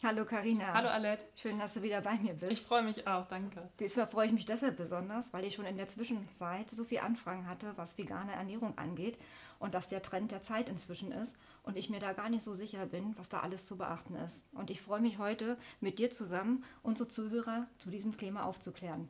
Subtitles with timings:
[0.00, 0.74] Hallo Karina.
[0.74, 1.26] Hallo Alette.
[1.34, 2.52] Schön, dass du wieder bei mir bist.
[2.52, 3.68] Ich freue mich auch, danke.
[3.80, 7.48] Diesmal freue ich mich deshalb besonders, weil ich schon in der Zwischenzeit so viel Anfragen
[7.48, 9.18] hatte, was vegane Ernährung angeht
[9.58, 12.54] und dass der Trend der Zeit inzwischen ist und ich mir da gar nicht so
[12.54, 14.40] sicher bin, was da alles zu beachten ist.
[14.54, 19.08] Und ich freue mich heute mit dir zusammen, unsere Zuhörer zu diesem Thema aufzuklären.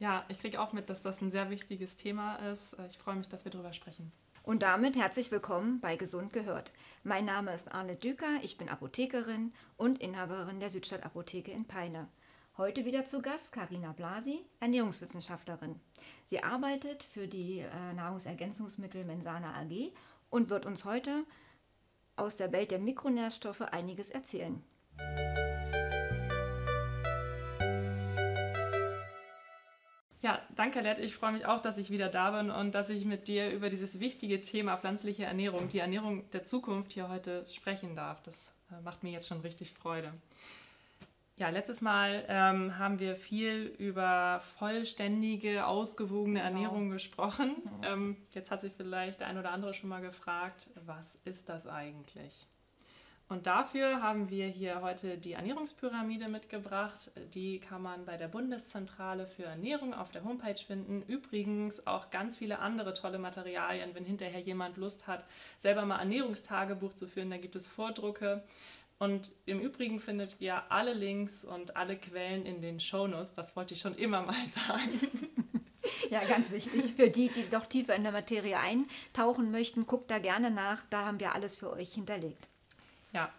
[0.00, 2.76] Ja, ich kriege auch mit, dass das ein sehr wichtiges Thema ist.
[2.88, 4.10] Ich freue mich, dass wir darüber sprechen.
[4.46, 6.72] Und damit herzlich willkommen bei Gesund gehört.
[7.02, 12.06] Mein Name ist Arne Düker, ich bin Apothekerin und Inhaberin der Südstadt Apotheke in Peine.
[12.56, 15.80] Heute wieder zu Gast Karina Blasi, Ernährungswissenschaftlerin.
[16.26, 19.90] Sie arbeitet für die äh, Nahrungsergänzungsmittel Mensana AG
[20.30, 21.24] und wird uns heute
[22.14, 24.62] aus der Welt der Mikronährstoffe einiges erzählen.
[30.22, 30.98] Ja, danke, Lett.
[30.98, 33.68] Ich freue mich auch, dass ich wieder da bin und dass ich mit dir über
[33.68, 38.22] dieses wichtige Thema pflanzliche Ernährung, die Ernährung der Zukunft hier heute sprechen darf.
[38.22, 40.12] Das äh, macht mir jetzt schon richtig Freude.
[41.38, 46.50] Ja, letztes Mal ähm, haben wir viel über vollständige, ausgewogene genau.
[46.50, 47.56] Ernährung gesprochen.
[47.82, 47.92] Ja.
[47.92, 51.66] Ähm, jetzt hat sich vielleicht der ein oder andere schon mal gefragt, was ist das
[51.66, 52.46] eigentlich?
[53.28, 57.10] Und dafür haben wir hier heute die Ernährungspyramide mitgebracht.
[57.34, 61.02] Die kann man bei der Bundeszentrale für Ernährung auf der Homepage finden.
[61.02, 65.24] Übrigens auch ganz viele andere tolle Materialien, wenn hinterher jemand Lust hat,
[65.58, 67.30] selber mal Ernährungstagebuch zu führen.
[67.30, 68.44] Da gibt es Vordrucke.
[68.98, 73.34] Und im Übrigen findet ihr alle Links und alle Quellen in den Shownotes.
[73.34, 74.36] Das wollte ich schon immer mal
[74.68, 75.00] sagen.
[76.10, 76.92] Ja, ganz wichtig.
[76.94, 80.86] Für die, die doch tiefer in der Materie eintauchen möchten, guckt da gerne nach.
[80.90, 82.46] Da haben wir alles für euch hinterlegt.
[83.12, 83.32] Ja,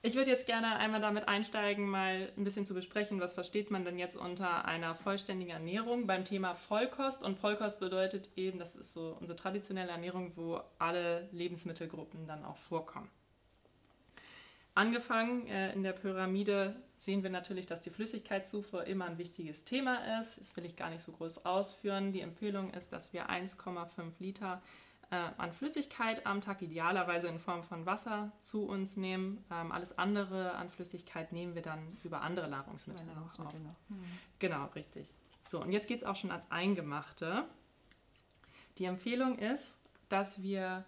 [0.00, 3.84] ich würde jetzt gerne einmal damit einsteigen, mal ein bisschen zu besprechen, was versteht man
[3.84, 7.24] denn jetzt unter einer vollständigen Ernährung beim Thema Vollkost.
[7.24, 12.58] Und Vollkost bedeutet eben, das ist so unsere traditionelle Ernährung, wo alle Lebensmittelgruppen dann auch
[12.58, 13.10] vorkommen.
[14.74, 20.20] Angefangen äh, in der Pyramide sehen wir natürlich, dass die Flüssigkeitszufuhr immer ein wichtiges Thema
[20.20, 20.38] ist.
[20.38, 22.12] Das will ich gar nicht so groß ausführen.
[22.12, 24.62] Die Empfehlung ist, dass wir 1,5 Liter
[25.16, 29.44] an Flüssigkeit am Tag, idealerweise in Form von Wasser, zu uns nehmen.
[29.50, 33.76] Ähm, alles andere an Flüssigkeit nehmen wir dann über andere Nahrungsmittel, Nahrungsmittel noch.
[33.88, 34.04] Mhm.
[34.38, 35.08] Genau, richtig.
[35.46, 37.44] So, und jetzt geht es auch schon als Eingemachte.
[38.76, 39.78] Die Empfehlung ist,
[40.10, 40.84] dass wir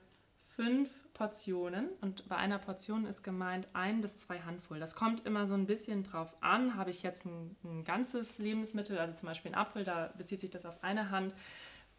[0.48, 4.80] fünf Portionen und bei einer Portion ist gemeint ein bis zwei Handvoll.
[4.80, 6.76] Das kommt immer so ein bisschen drauf an.
[6.76, 10.50] Habe ich jetzt ein, ein ganzes Lebensmittel, also zum Beispiel einen Apfel, da bezieht sich
[10.50, 11.34] das auf eine Hand.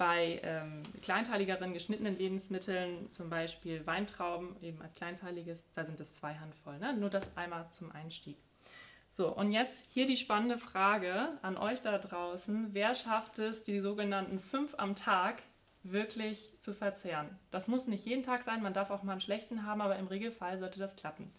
[0.01, 6.33] Bei ähm, kleinteiligeren geschnittenen Lebensmitteln, zum Beispiel Weintrauben, eben als kleinteiliges, da sind es zwei
[6.33, 6.79] Handvoll.
[6.79, 6.95] Ne?
[6.95, 8.35] Nur das einmal zum Einstieg.
[9.09, 12.69] So, und jetzt hier die spannende Frage an euch da draußen.
[12.71, 15.43] Wer schafft es, die sogenannten fünf am Tag
[15.83, 17.37] wirklich zu verzehren?
[17.51, 20.07] Das muss nicht jeden Tag sein, man darf auch mal einen schlechten haben, aber im
[20.07, 21.31] Regelfall sollte das klappen.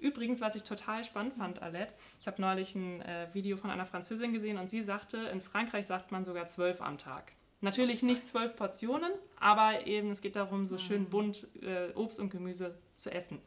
[0.00, 3.86] Übrigens, was ich total spannend fand, Alette, ich habe neulich ein äh, Video von einer
[3.86, 7.30] Französin gesehen und sie sagte, in Frankreich sagt man sogar zwölf am Tag.
[7.60, 9.10] Natürlich nicht zwölf Portionen,
[9.40, 11.10] aber eben es geht darum, so schön mhm.
[11.10, 13.40] bunt äh, Obst und Gemüse zu essen.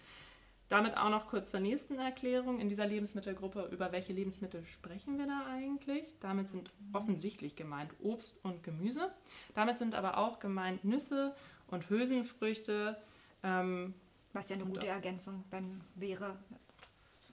[0.68, 2.60] Damit auch noch kurz zur nächsten Erklärung.
[2.60, 6.16] In dieser Lebensmittelgruppe, über welche Lebensmittel sprechen wir da eigentlich?
[6.22, 9.12] Damit sind offensichtlich gemeint Obst und Gemüse.
[9.54, 11.36] Damit sind aber auch gemeint Nüsse
[11.68, 12.96] und Hülsenfrüchte.
[13.44, 13.94] Ähm,
[14.32, 16.38] Was ja eine gute Ergänzung beim wäre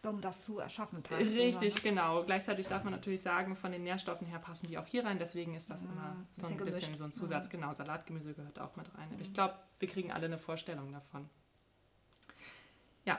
[0.06, 1.02] um das zu erschaffen.
[1.10, 1.80] Richtig, ne?
[1.82, 2.24] genau.
[2.24, 5.18] Gleichzeitig darf man natürlich sagen, von den Nährstoffen her passen die auch hier rein.
[5.18, 6.98] Deswegen ist das mm, immer so ein bisschen gemischt.
[6.98, 7.48] so ein Zusatz.
[7.48, 7.50] Mm.
[7.50, 9.08] Genau, Salatgemüse gehört auch mit rein.
[9.16, 9.20] Mm.
[9.20, 11.28] Ich glaube, wir kriegen alle eine Vorstellung davon.
[13.04, 13.18] Ja,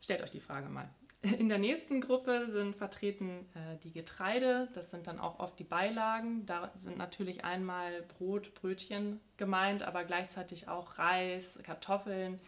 [0.00, 0.88] stellt euch die Frage mal.
[1.38, 4.68] In der nächsten Gruppe sind vertreten äh, die Getreide.
[4.74, 6.44] Das sind dann auch oft die Beilagen.
[6.44, 12.40] Da sind natürlich einmal Brot, Brötchen gemeint, aber gleichzeitig auch Reis, Kartoffeln,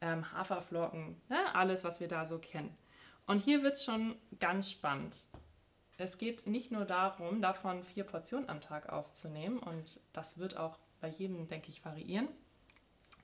[0.00, 1.54] ähm, Haferflocken, ne?
[1.54, 2.74] alles, was wir da so kennen.
[3.30, 5.16] Und hier wird es schon ganz spannend.
[5.98, 10.80] Es geht nicht nur darum, davon vier Portionen am Tag aufzunehmen und das wird auch
[11.00, 12.26] bei jedem, denke ich, variieren.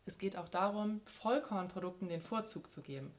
[0.05, 3.13] Es geht auch darum, Vollkornprodukten den Vorzug zu geben.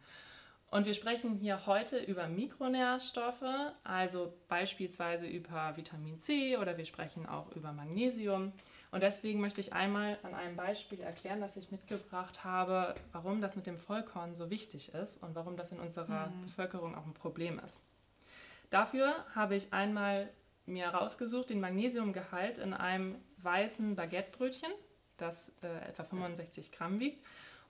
[0.71, 7.25] Und wir sprechen hier heute über Mikronährstoffe, also beispielsweise über Vitamin C oder wir sprechen
[7.25, 8.53] auch über Magnesium.
[8.91, 13.55] Und deswegen möchte ich einmal an einem Beispiel erklären, das ich mitgebracht habe, warum das
[13.55, 16.43] mit dem Vollkorn so wichtig ist und warum das in unserer mhm.
[16.43, 17.81] Bevölkerung auch ein Problem ist.
[18.69, 20.29] Dafür habe ich einmal
[20.65, 24.71] mir rausgesucht den Magnesiumgehalt in einem weißen Baguettebrötchen,
[25.17, 27.25] das äh, etwa 65 Gramm wiegt.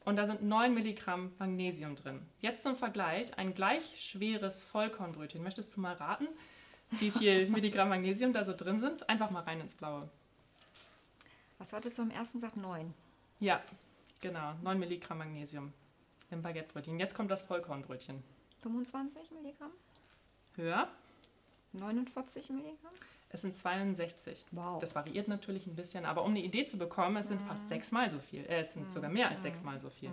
[0.06, 2.22] Und da sind 9 Milligramm Magnesium drin.
[2.40, 5.44] Jetzt zum Vergleich ein gleich schweres Vollkornbrötchen.
[5.44, 6.28] Möchtest du mal raten,
[6.92, 9.10] wie viel Milligramm Magnesium da so drin sind?
[9.10, 10.10] Einfach mal rein ins Blaue.
[11.58, 12.58] Was hattest du am ersten gesagt?
[12.58, 12.94] Neun.
[13.40, 13.62] Ja,
[14.22, 14.54] genau.
[14.64, 15.74] Neun Milligramm Magnesium
[16.30, 17.00] im Baguettebrötchen.
[17.00, 18.24] Jetzt kommt das Vollkornbrötchen.
[18.62, 19.72] 25 Milligramm?
[20.56, 20.88] Höher.
[21.74, 22.94] 49 Milligramm?
[23.30, 24.46] Es sind 62.
[24.52, 24.80] Wow.
[24.80, 27.48] Das variiert natürlich ein bisschen, aber um eine Idee zu bekommen, es sind Mhm.
[27.48, 28.46] fast sechsmal so viel.
[28.46, 30.12] Äh, es sind sogar mehr als sechsmal so viel.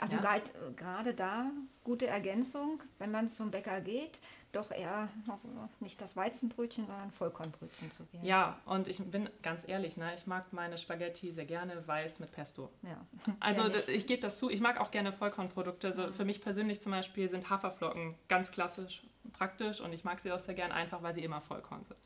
[0.00, 0.36] Also Ja.
[0.36, 0.40] äh,
[0.76, 1.50] gerade da
[1.84, 4.18] gute Ergänzung, wenn man zum Bäcker geht,
[4.52, 8.24] doch eher noch, noch nicht das Weizenbrötchen, sondern Vollkornbrötchen zu wählen.
[8.24, 12.32] Ja, und ich bin ganz ehrlich, ne, ich mag meine Spaghetti sehr gerne weiß mit
[12.32, 12.70] Pesto.
[12.82, 12.96] Ja.
[13.40, 13.88] Also Ehrlich.
[13.88, 15.92] ich gebe das zu, ich mag auch gerne Vollkornprodukte.
[15.92, 20.32] So, für mich persönlich zum Beispiel sind Haferflocken ganz klassisch praktisch und ich mag sie
[20.32, 21.98] auch sehr gern einfach, weil sie immer Vollkorn sind.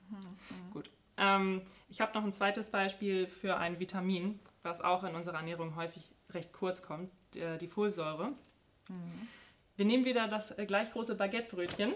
[0.73, 0.91] Gut.
[1.17, 5.77] Ähm, ich habe noch ein zweites Beispiel für ein Vitamin, was auch in unserer Ernährung
[5.77, 8.33] häufig recht kurz kommt, die Folsäure.
[9.77, 11.93] Wir nehmen wieder das äh, gleich große Baguettebrötchen.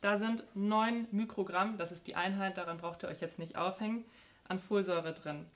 [0.00, 4.04] Da sind 9 Mikrogramm, das ist die Einheit, daran braucht ihr euch jetzt nicht aufhängen,
[4.48, 5.46] an Folsäure drin.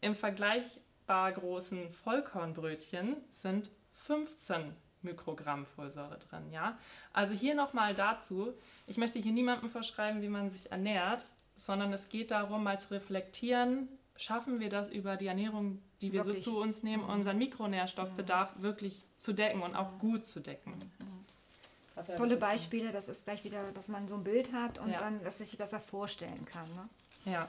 [0.00, 3.70] Im vergleichbar großen Vollkornbrötchen sind
[4.06, 6.50] 15 Mikrogramm Folsäure drin.
[6.50, 6.78] Ja?
[7.12, 8.54] Also hier nochmal dazu,
[8.86, 12.94] ich möchte hier niemandem verschreiben, wie man sich ernährt, sondern es geht darum, mal zu
[12.94, 16.42] reflektieren, schaffen wir das über die Ernährung, die wir Wirklich.
[16.44, 20.74] so zu uns nehmen, unseren Mikronährstoffbedarf wirklich zu decken und auch gut zu decken.
[22.16, 24.98] Tolle Beispiele, das ist gleich wieder, dass man so ein Bild hat und Ja.
[24.98, 26.68] dann das sich besser vorstellen kann.
[26.74, 27.32] Ne?
[27.32, 27.48] Ja.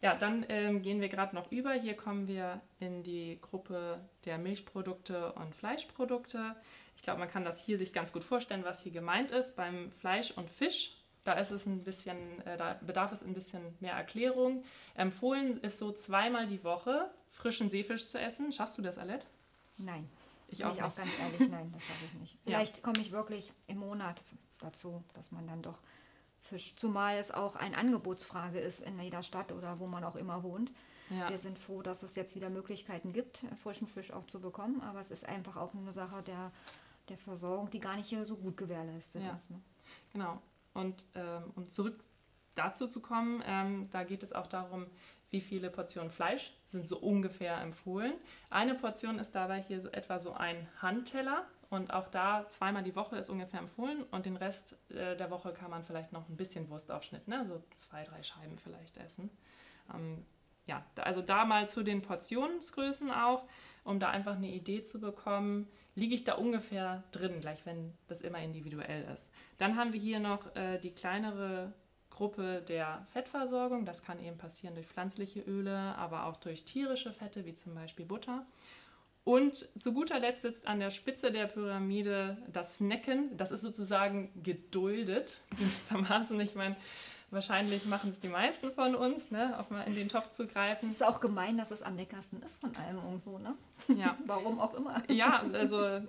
[0.00, 1.72] Ja, dann ähm, gehen wir gerade noch über.
[1.74, 6.56] Hier kommen wir in die Gruppe der Milchprodukte und Fleischprodukte.
[6.96, 9.54] Ich glaube, man kann das hier sich ganz gut vorstellen, was hier gemeint ist.
[9.54, 12.16] Beim Fleisch und Fisch, da ist es ein bisschen,
[12.46, 14.64] äh, da bedarf es ein bisschen mehr Erklärung.
[14.94, 18.52] Empfohlen ist so zweimal die Woche frischen Seefisch zu essen.
[18.52, 19.26] Schaffst du das, Alette?
[19.78, 20.08] Nein.
[20.48, 22.34] Ich auch ich auch ganz ehrlich, nein, das schaffe ich nicht.
[22.44, 22.58] Ja.
[22.58, 24.20] Vielleicht komme ich wirklich im Monat
[24.58, 25.78] dazu, dass man dann doch
[26.42, 30.42] Fisch, zumal es auch eine Angebotsfrage ist in jeder Stadt oder wo man auch immer
[30.42, 30.72] wohnt.
[31.08, 31.30] Ja.
[31.30, 35.00] Wir sind froh, dass es jetzt wieder Möglichkeiten gibt, frischen Fisch auch zu bekommen, aber
[35.00, 36.50] es ist einfach auch eine Sache der,
[37.08, 39.34] der Versorgung, die gar nicht hier so gut gewährleistet Ja.
[39.34, 39.50] ist.
[39.50, 39.60] Ne?
[40.12, 40.42] Genau.
[40.74, 42.02] Und ähm, um zurück
[42.54, 44.86] dazu zu kommen, ähm, da geht es auch darum,
[45.30, 48.12] wie viele Portionen Fleisch sind so ungefähr empfohlen.
[48.50, 52.94] Eine Portion ist dabei hier so etwa so ein Handteller und auch da zweimal die
[52.94, 56.36] Woche ist ungefähr empfohlen und den Rest äh, der Woche kann man vielleicht noch ein
[56.36, 57.46] bisschen Wurstaufschnitt, ne?
[57.46, 59.30] so zwei, drei Scheiben vielleicht essen.
[59.92, 60.26] Ähm,
[60.66, 63.48] ja, also da mal zu den Portionsgrößen auch,
[63.84, 68.20] um da einfach eine Idee zu bekommen, liege ich da ungefähr drin, gleich wenn das
[68.20, 69.30] immer individuell ist.
[69.58, 71.72] Dann haben wir hier noch äh, die kleinere
[72.10, 73.84] Gruppe der Fettversorgung.
[73.84, 78.04] Das kann eben passieren durch pflanzliche Öle, aber auch durch tierische Fette, wie zum Beispiel
[78.04, 78.46] Butter.
[79.24, 83.36] Und zu guter Letzt sitzt an der Spitze der Pyramide das Snacken.
[83.36, 86.38] Das ist sozusagen geduldet, gewissermaßen.
[86.40, 86.76] Ich meine,
[87.32, 90.52] wahrscheinlich machen es die meisten von uns, ne, auch mal in den Topf zu Es
[90.52, 90.90] greifen.
[90.90, 93.54] ist auch gemein, dass es am leckersten ist von allem irgendwo, ne?
[93.88, 95.02] Ja, Warum auch immer.
[95.10, 96.00] ja also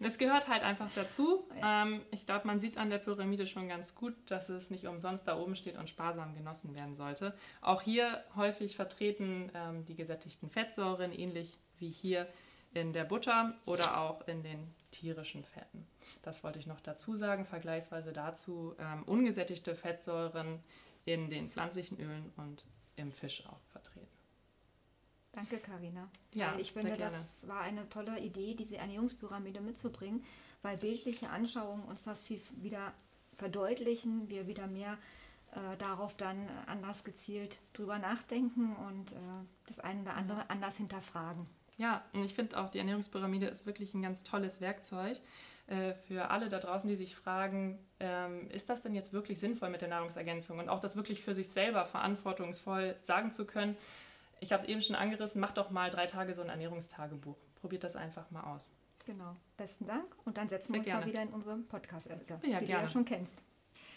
[0.00, 1.44] es gehört halt einfach dazu.
[1.62, 5.26] Ähm, ich glaube, man sieht an der Pyramide schon ganz gut, dass es nicht umsonst
[5.26, 7.34] da oben steht und sparsam genossen werden sollte.
[7.62, 12.26] Auch hier häufig vertreten ähm, die gesättigten Fettsäuren, ähnlich wie hier
[12.74, 15.84] in der Butter oder auch in den tierischen Fetten.
[16.22, 20.60] Das wollte ich noch dazu sagen, vergleichsweise dazu ähm, ungesättigte Fettsäuren
[21.04, 24.06] in den pflanzlichen Ölen und im Fisch auch vertreten.
[25.32, 26.08] Danke, Karina.
[26.34, 30.24] Ja, weil ich finde, das war eine tolle Idee, diese Ernährungspyramide mitzubringen,
[30.60, 32.92] weil bildliche Anschauungen uns das viel wieder
[33.36, 34.98] verdeutlichen, wir wieder mehr
[35.52, 39.16] äh, darauf dann anders gezielt drüber nachdenken und äh,
[39.66, 41.46] das eine oder andere anders hinterfragen.
[41.82, 45.18] Ja, und ich finde auch, die Ernährungspyramide ist wirklich ein ganz tolles Werkzeug
[45.66, 49.68] äh, für alle da draußen, die sich fragen, ähm, ist das denn jetzt wirklich sinnvoll
[49.68, 53.76] mit der Nahrungsergänzung und auch das wirklich für sich selber verantwortungsvoll sagen zu können.
[54.38, 57.36] Ich habe es eben schon angerissen, macht doch mal drei Tage so ein Ernährungstagebuch.
[57.60, 58.70] Probiert das einfach mal aus.
[59.04, 59.34] Genau.
[59.56, 61.00] Besten Dank und dann setzen Sehr wir uns gerne.
[61.00, 62.84] mal wieder in unserem Podcast, Elke, Ja, die du gerne.
[62.84, 63.36] ja schon kennst.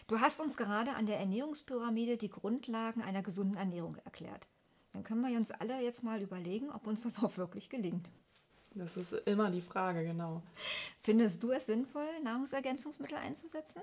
[0.07, 4.47] Du hast uns gerade an der Ernährungspyramide die Grundlagen einer gesunden Ernährung erklärt.
[4.95, 8.07] Dann können wir uns alle jetzt mal überlegen, ob uns das auch wirklich gelingt.
[8.73, 10.41] Das ist immer die Frage, genau.
[11.01, 13.81] Findest du es sinnvoll, Nahrungsergänzungsmittel einzusetzen?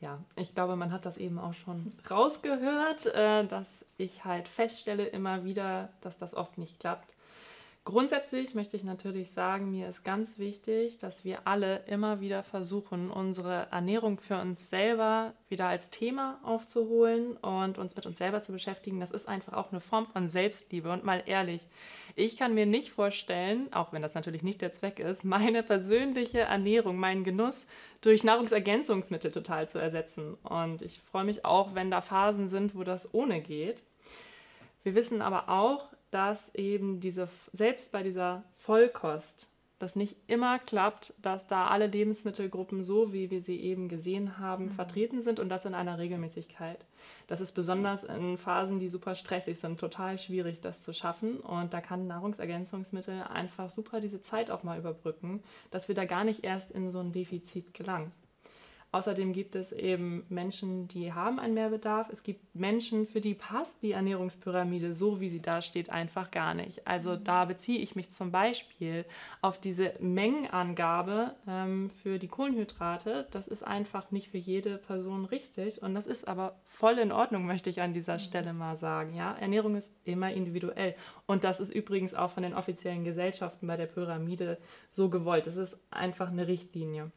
[0.00, 5.06] Ja, ich glaube, man hat das eben auch schon rausgehört, äh, dass ich halt feststelle
[5.06, 7.14] immer wieder, dass das oft nicht klappt.
[7.86, 13.12] Grundsätzlich möchte ich natürlich sagen, mir ist ganz wichtig, dass wir alle immer wieder versuchen,
[13.12, 18.50] unsere Ernährung für uns selber wieder als Thema aufzuholen und uns mit uns selber zu
[18.50, 18.98] beschäftigen.
[18.98, 20.90] Das ist einfach auch eine Form von Selbstliebe.
[20.90, 21.68] Und mal ehrlich,
[22.16, 26.40] ich kann mir nicht vorstellen, auch wenn das natürlich nicht der Zweck ist, meine persönliche
[26.40, 27.68] Ernährung, meinen Genuss
[28.00, 30.34] durch Nahrungsergänzungsmittel total zu ersetzen.
[30.42, 33.84] Und ich freue mich auch, wenn da Phasen sind, wo das ohne geht.
[34.82, 35.86] Wir wissen aber auch,
[36.16, 42.82] dass eben diese, selbst bei dieser Vollkost dass nicht immer klappt, dass da alle Lebensmittelgruppen
[42.82, 44.70] so, wie wir sie eben gesehen haben, mhm.
[44.70, 46.78] vertreten sind und das in einer Regelmäßigkeit.
[47.26, 51.40] Das ist besonders in Phasen, die super stressig sind, total schwierig, das zu schaffen.
[51.40, 56.24] Und da kann Nahrungsergänzungsmittel einfach super diese Zeit auch mal überbrücken, dass wir da gar
[56.24, 58.12] nicht erst in so ein Defizit gelangen.
[58.96, 62.08] Außerdem gibt es eben Menschen, die haben einen Mehrbedarf.
[62.08, 66.54] Es gibt Menschen, für die passt die Ernährungspyramide so, wie sie da steht, einfach gar
[66.54, 66.88] nicht.
[66.88, 67.24] Also mhm.
[67.24, 69.04] da beziehe ich mich zum Beispiel
[69.42, 73.26] auf diese Mengenangabe ähm, für die Kohlenhydrate.
[73.32, 77.44] Das ist einfach nicht für jede Person richtig und das ist aber voll in Ordnung,
[77.44, 78.20] möchte ich an dieser mhm.
[78.20, 79.14] Stelle mal sagen.
[79.14, 79.34] Ja?
[79.34, 80.94] Ernährung ist immer individuell
[81.26, 84.56] und das ist übrigens auch von den offiziellen Gesellschaften bei der Pyramide
[84.88, 85.46] so gewollt.
[85.46, 87.12] Es ist einfach eine Richtlinie.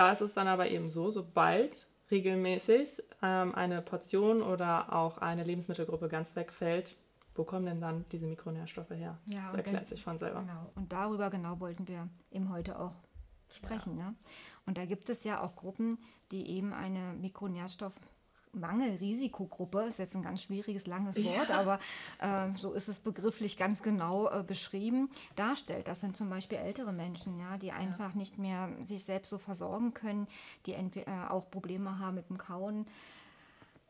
[0.00, 5.44] Da ist es dann aber eben so, sobald regelmäßig ähm, eine Portion oder auch eine
[5.44, 6.96] Lebensmittelgruppe ganz wegfällt,
[7.34, 9.18] wo kommen denn dann diese Mikronährstoffe her?
[9.26, 10.40] Ja, das erklärt dann, sich von selber.
[10.40, 10.72] Genau.
[10.74, 12.94] Und darüber genau wollten wir eben heute auch
[13.50, 13.98] sprechen.
[13.98, 14.06] Ja.
[14.06, 14.14] Ne?
[14.64, 15.98] Und da gibt es ja auch Gruppen,
[16.30, 18.00] die eben eine Mikronährstoff
[18.52, 21.58] Mangelrisikogruppe, ist jetzt ein ganz schwieriges, langes Wort, ja.
[21.58, 21.78] aber
[22.18, 25.88] äh, so ist es begrifflich ganz genau äh, beschrieben, darstellt.
[25.88, 28.18] Das sind zum Beispiel ältere Menschen, ja, die einfach ja.
[28.18, 30.26] nicht mehr sich selbst so versorgen können,
[30.66, 32.86] die entweder äh, auch Probleme haben mit dem Kauen,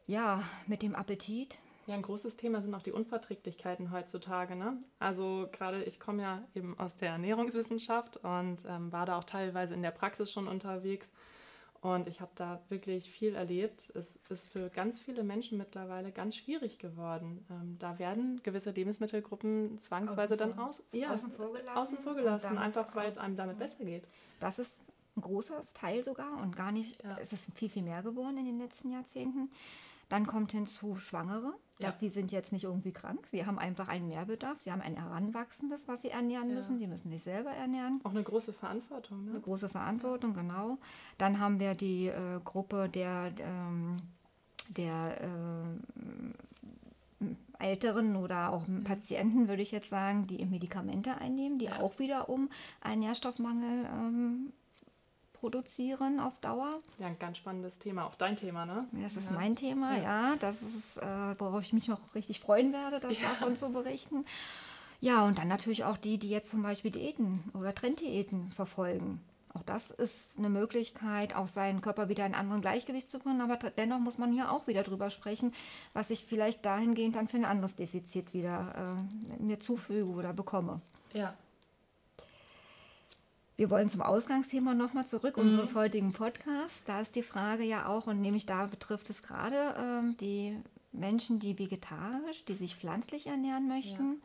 [0.07, 1.59] ja, mit dem Appetit.
[1.87, 4.55] Ja, ein großes Thema sind auch die Unverträglichkeiten heutzutage.
[4.55, 4.76] Ne?
[4.99, 9.75] Also gerade ich komme ja eben aus der Ernährungswissenschaft und ähm, war da auch teilweise
[9.75, 11.11] in der Praxis schon unterwegs.
[11.83, 13.91] Und ich habe da wirklich viel erlebt.
[13.95, 17.47] Es ist für ganz viele Menschen mittlerweile ganz schwierig geworden.
[17.51, 21.79] Ähm, da werden gewisse Lebensmittelgruppen zwangsweise dann aus, ja, außen vor gelassen.
[21.79, 24.07] Außen vor gelassen einfach weil es einem damit besser geht.
[24.41, 24.77] Das ist
[25.17, 27.17] ein großer Teil sogar und gar nicht, ja.
[27.19, 29.51] es ist viel, viel mehr geworden in den letzten Jahrzehnten.
[30.11, 31.55] Dann kommt hinzu Schwangere.
[31.83, 31.95] Ja.
[32.01, 33.27] Die sind jetzt nicht irgendwie krank.
[33.27, 34.61] Sie haben einfach einen Mehrbedarf.
[34.61, 36.55] Sie haben ein Heranwachsendes, was sie ernähren ja.
[36.55, 36.79] müssen.
[36.79, 38.01] Sie müssen sich selber ernähren.
[38.05, 39.25] Auch eine große Verantwortung.
[39.25, 39.31] Ne?
[39.31, 40.79] Eine große Verantwortung, genau.
[41.19, 43.97] Dann haben wir die äh, Gruppe der, ähm,
[44.77, 47.25] der äh,
[47.59, 48.85] Älteren oder auch mhm.
[48.85, 51.81] Patienten, würde ich jetzt sagen, die Medikamente einnehmen, die ja.
[51.81, 52.49] auch wiederum
[52.81, 54.53] einen Nährstoffmangel ähm,
[55.40, 56.80] produzieren auf Dauer.
[56.99, 58.87] Ja, ein ganz spannendes Thema, auch dein Thema, ne?
[58.92, 59.37] Ja, das ist ja.
[59.37, 60.02] mein Thema, ja.
[60.02, 60.37] ja.
[60.37, 63.30] Das ist, äh, worauf ich mich noch richtig freuen werde, das ja.
[63.30, 64.26] davon zu berichten.
[65.00, 69.20] Ja, und dann natürlich auch die, die jetzt zum Beispiel Diäten oder Trenddiäten verfolgen.
[69.54, 73.40] Auch das ist eine Möglichkeit, auch seinen Körper wieder in anderen Gleichgewicht zu bringen.
[73.40, 75.54] Aber dennoch muss man hier auch wieder drüber sprechen,
[75.94, 78.99] was ich vielleicht dahingehend dann für ein anderes Defizit wieder
[79.40, 80.82] äh, mir zufüge oder bekomme.
[81.14, 81.35] Ja,
[83.61, 85.43] wir wollen zum Ausgangsthema nochmal zurück mhm.
[85.43, 86.83] unseres heutigen Podcasts.
[86.87, 90.59] Da ist die Frage ja auch, und nämlich da betrifft es gerade ähm, die
[90.93, 94.23] Menschen, die vegetarisch, die sich pflanzlich ernähren möchten.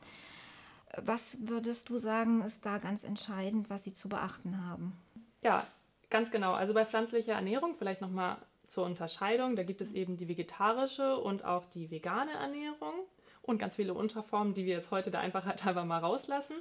[0.96, 1.01] Ja.
[1.06, 4.94] Was würdest du sagen, ist da ganz entscheidend, was sie zu beachten haben?
[5.42, 5.68] Ja,
[6.10, 6.54] ganz genau.
[6.54, 8.38] Also bei pflanzlicher Ernährung, vielleicht nochmal
[8.68, 12.94] zur Unterscheidung, da gibt es eben die vegetarische und auch die vegane Ernährung
[13.42, 16.56] und ganz viele Unterformen, die wir jetzt heute der Einfachheit halber mal rauslassen.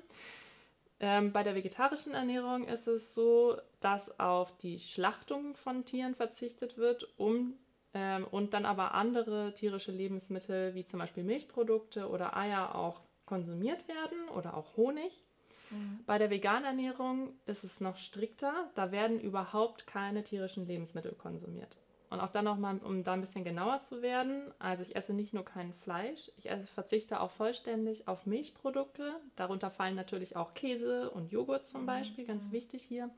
[1.00, 6.78] Ähm, bei der vegetarischen Ernährung ist es so, dass auf die Schlachtung von Tieren verzichtet
[6.78, 7.54] wird, um
[7.94, 13.88] ähm, und dann aber andere tierische Lebensmittel wie zum Beispiel Milchprodukte oder Eier auch konsumiert
[13.88, 15.24] werden oder auch Honig.
[15.70, 16.00] Mhm.
[16.06, 21.78] Bei der veganen Ernährung ist es noch strikter, da werden überhaupt keine tierischen Lebensmittel konsumiert.
[22.14, 25.34] Und auch dann nochmal, um da ein bisschen genauer zu werden, also ich esse nicht
[25.34, 29.16] nur kein Fleisch, ich verzichte auch vollständig auf Milchprodukte.
[29.34, 31.86] Darunter fallen natürlich auch Käse und Joghurt zum mhm.
[31.86, 33.10] Beispiel, ganz wichtig hier.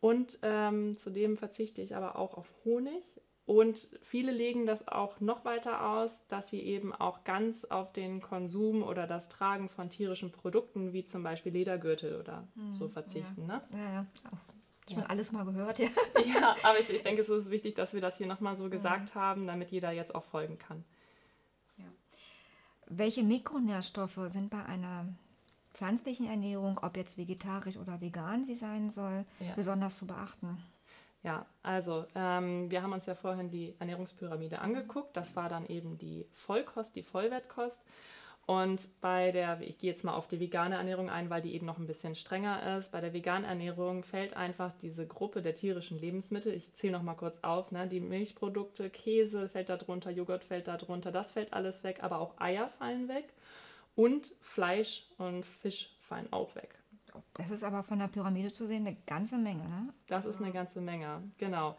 [0.00, 3.02] Und ähm, zudem verzichte ich aber auch auf Honig.
[3.44, 8.20] Und viele legen das auch noch weiter aus, dass sie eben auch ganz auf den
[8.20, 13.48] Konsum oder das Tragen von tierischen Produkten wie zum Beispiel Ledergürtel oder mhm, so verzichten.
[13.48, 13.56] Ja.
[13.56, 13.62] Ne?
[13.72, 14.06] Ja, ja,
[14.88, 15.06] Schon ja.
[15.06, 15.88] alles mal gehört, ja.
[16.24, 19.14] Ja, aber ich, ich denke, es ist wichtig, dass wir das hier nochmal so gesagt
[19.14, 19.20] ja.
[19.20, 20.84] haben, damit jeder jetzt auch folgen kann.
[21.78, 21.84] Ja.
[22.86, 25.06] Welche Mikronährstoffe sind bei einer
[25.74, 29.54] pflanzlichen Ernährung, ob jetzt vegetarisch oder vegan sie sein soll, ja.
[29.54, 30.62] besonders zu beachten?
[31.22, 35.16] Ja, also ähm, wir haben uns ja vorhin die Ernährungspyramide angeguckt.
[35.16, 37.80] Das war dann eben die Vollkost, die Vollwertkost.
[38.46, 41.64] Und bei der, ich gehe jetzt mal auf die vegane Ernährung ein, weil die eben
[41.64, 42.90] noch ein bisschen strenger ist.
[42.90, 46.52] Bei der veganen Ernährung fällt einfach diese Gruppe der tierischen Lebensmittel.
[46.52, 47.70] Ich zähle noch mal kurz auf.
[47.70, 47.86] Ne?
[47.86, 51.12] Die Milchprodukte, Käse fällt da drunter, Joghurt fällt da drunter.
[51.12, 53.32] Das fällt alles weg, aber auch Eier fallen weg.
[53.94, 56.81] Und Fleisch und Fisch fallen auch weg.
[57.34, 59.92] Das ist aber von der Pyramide zu sehen eine ganze Menge, ne?
[60.06, 61.76] Das ist eine ganze Menge, genau.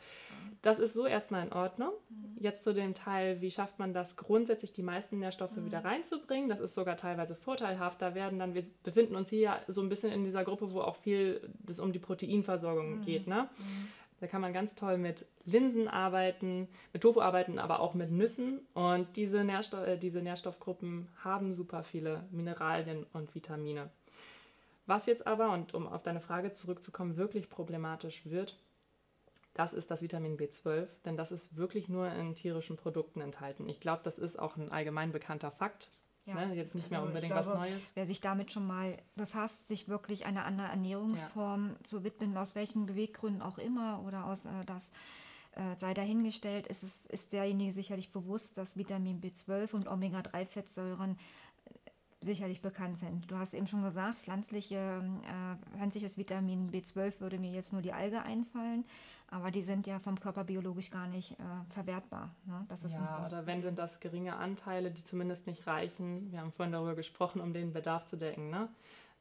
[0.62, 1.92] Das ist so erstmal in Ordnung.
[2.40, 5.66] Jetzt zu dem Teil, wie schafft man das grundsätzlich, die meisten Nährstoffe mhm.
[5.66, 6.50] wieder reinzubringen.
[6.50, 8.02] Das ist sogar teilweise vorteilhaft.
[8.02, 10.96] Da werden dann, wir befinden uns hier so ein bisschen in dieser Gruppe, wo auch
[10.96, 13.02] viel das um die Proteinversorgung mhm.
[13.02, 13.50] geht, ne?
[13.58, 13.88] Mhm.
[14.24, 18.62] Da kann man ganz toll mit Linsen arbeiten, mit Tofu arbeiten, aber auch mit Nüssen.
[18.74, 23.90] Und diese, Nährstoff, äh, diese Nährstoffgruppen haben super viele Mineralien und Vitamine.
[24.86, 28.58] Was jetzt aber, und um auf deine Frage zurückzukommen, wirklich problematisch wird,
[29.54, 33.70] das ist das Vitamin B12, denn das ist wirklich nur in tierischen Produkten enthalten.
[33.70, 35.92] Ich glaube, das ist auch ein allgemein bekannter Fakt.
[36.26, 36.46] Ja.
[36.46, 36.56] Ne?
[36.56, 37.92] Jetzt nicht mehr also unbedingt glaube, was Neues.
[37.94, 41.84] Wer sich damit schon mal befasst, sich wirklich einer anderen Ernährungsform ja.
[41.84, 44.92] zu widmen, aus welchen Beweggründen auch immer oder aus äh, das
[45.56, 51.18] äh, sei dahingestellt, ist, es, ist derjenige sicherlich bewusst, dass Vitamin B12 und Omega-3-Fettsäuren
[52.24, 53.30] sicherlich bekannt sind.
[53.30, 57.94] Du hast eben schon gesagt, pflanzliche, äh, pflanzliches Vitamin B12 würde mir jetzt nur die
[57.94, 58.86] Alge einfallen,
[59.28, 62.34] aber die sind ja vom Körper biologisch gar nicht äh, verwertbar.
[62.46, 62.66] Ne?
[62.70, 66.32] Das ist ja, oder wenn sind das geringe Anteile, die zumindest nicht reichen.
[66.32, 68.50] Wir haben vorhin darüber gesprochen, um den Bedarf zu decken.
[68.50, 68.70] Ne?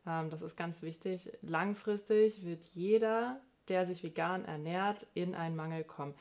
[0.06, 1.32] Ähm, das ist ganz wichtig.
[1.42, 6.14] Langfristig wird jeder, der sich vegan ernährt, in einen Mangel kommen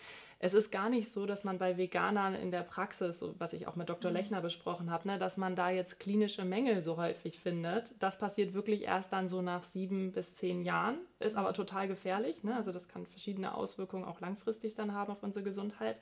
[0.44, 3.76] es ist gar nicht so, dass man bei Veganern in der Praxis, was ich auch
[3.76, 4.10] mit Dr.
[4.10, 4.18] Mhm.
[4.18, 7.94] Lechner besprochen habe, ne, dass man da jetzt klinische Mängel so häufig findet.
[8.00, 12.44] Das passiert wirklich erst dann so nach sieben bis zehn Jahren, ist aber total gefährlich.
[12.44, 12.56] Ne?
[12.56, 15.98] Also das kann verschiedene Auswirkungen auch langfristig dann haben auf unsere Gesundheit.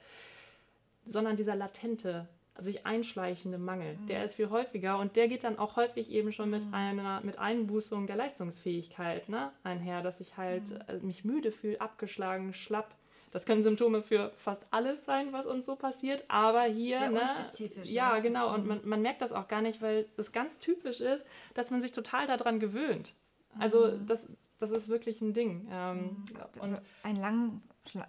[1.05, 2.29] Sondern dieser latente,
[2.59, 4.07] sich einschleichende Mangel, mhm.
[4.07, 6.73] der ist viel häufiger und der geht dann auch häufig eben schon mit mhm.
[6.73, 10.79] einer mit Einbußung der Leistungsfähigkeit ne, einher, dass ich halt mhm.
[10.87, 12.93] Äh, mich müde fühle, abgeschlagen, schlapp,
[13.31, 17.83] das können Symptome für fast alles sein, was uns so passiert, aber hier, Sehr ne,
[17.83, 18.67] ja, genau, und mhm.
[18.67, 21.23] man, man merkt das auch gar nicht, weil es ganz typisch ist,
[21.53, 23.13] dass man sich total daran gewöhnt.
[23.57, 24.07] Also mhm.
[24.07, 24.27] das,
[24.59, 25.67] das ist wirklich ein Ding.
[25.71, 26.25] Ähm,
[26.55, 26.61] mhm.
[26.61, 27.61] und ein lang,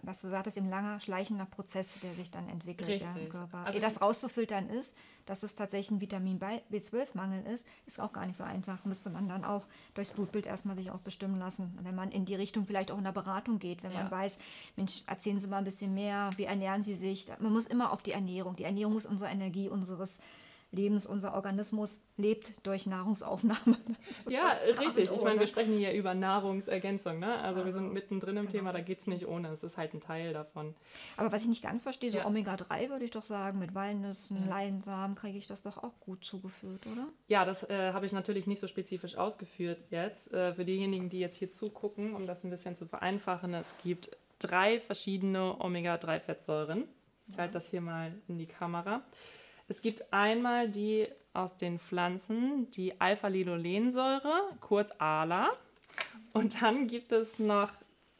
[0.03, 3.59] was du sagtest, ein langer, schleichender Prozess, der sich dann entwickelt ja, im Körper.
[3.65, 4.97] Also, das rauszufiltern ist,
[5.27, 8.85] dass es tatsächlich ein Vitamin B12-Mangel ist, ist auch gar nicht so einfach.
[8.85, 11.79] Müsste man dann auch durchs Blutbild erstmal sich auch bestimmen lassen.
[11.83, 14.03] Wenn man in die Richtung vielleicht auch in der Beratung geht, wenn ja.
[14.03, 14.39] man weiß,
[14.77, 17.29] Mensch, erzählen Sie mal ein bisschen mehr, wie ernähren Sie sich?
[17.39, 18.57] Man muss immer auf die Ernährung.
[18.57, 20.19] Die Ernährung muss unsere Energie unseres
[20.73, 23.77] Lebens, unser Organismus lebt durch Nahrungsaufnahme.
[24.29, 25.11] Ja, richtig.
[25.11, 27.19] Ich meine, wir sprechen hier über Nahrungsergänzung.
[27.19, 27.39] Ne?
[27.41, 29.49] Also, wir sind also, mittendrin im genau, Thema, da geht es nicht ohne.
[29.49, 30.75] Es ist halt ein Teil davon.
[31.17, 32.27] Aber was ich nicht ganz verstehe, so ja.
[32.27, 34.49] Omega-3 würde ich doch sagen, mit Walnüssen, ja.
[34.49, 37.09] Leinsamen kriege ich das doch auch gut zugeführt, oder?
[37.29, 40.33] Ja, das äh, habe ich natürlich nicht so spezifisch ausgeführt jetzt.
[40.33, 44.17] Äh, für diejenigen, die jetzt hier zugucken, um das ein bisschen zu vereinfachen, es gibt
[44.39, 46.85] drei verschiedene Omega-3-Fettsäuren.
[47.29, 49.03] Ich halte das hier mal in die Kamera.
[49.71, 55.49] Es gibt einmal die aus den Pflanzen, die Alpha-Linolensäure, kurz ALA.
[56.33, 57.71] Und dann gibt es noch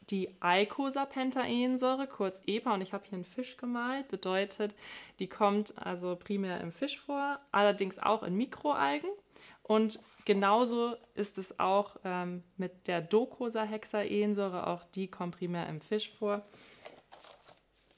[0.09, 2.75] die Eicosapentaensäure, kurz EPA.
[2.75, 4.07] Und ich habe hier einen Fisch gemalt.
[4.07, 4.73] Bedeutet,
[5.19, 9.09] die kommt also primär im Fisch vor, allerdings auch in Mikroalgen.
[9.61, 14.67] Und genauso ist es auch ähm, mit der Docosahexaensäure.
[14.67, 16.45] Auch die kommt primär im Fisch vor.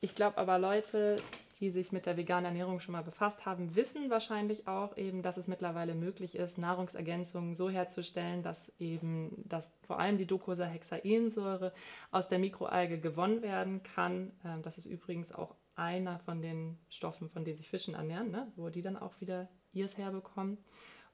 [0.02, 1.18] Ich glaube aber, Leute,
[1.60, 5.38] die sich mit der veganen Ernährung schon mal befasst haben, wissen wahrscheinlich auch eben, dass
[5.38, 11.74] es mittlerweile möglich ist, Nahrungsergänzungen so herzustellen, dass eben, dass vor allem die Docosahexaensäure
[12.12, 14.32] aus der Mikroalge gewonnen werden kann.
[14.46, 18.52] Ähm, das ist übrigens auch einer von den Stoffen, von denen sich Fischen ernähren, ne?
[18.56, 20.58] wo die dann auch wieder ihrs herbekommen.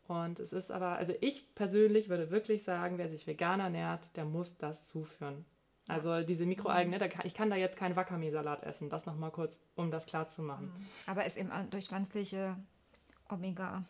[0.07, 4.25] Und es ist aber, also ich persönlich würde wirklich sagen, wer sich vegan ernährt, der
[4.25, 5.45] muss das zuführen.
[5.89, 8.89] Also diese Mikroalgen, ne, ich kann da jetzt keinen Wakame-Salat essen.
[8.89, 10.67] Das nochmal kurz, um das klar zu machen.
[10.67, 10.85] Mhm.
[11.07, 12.55] Aber ist eben durch pflanzliche
[13.27, 13.83] Omega.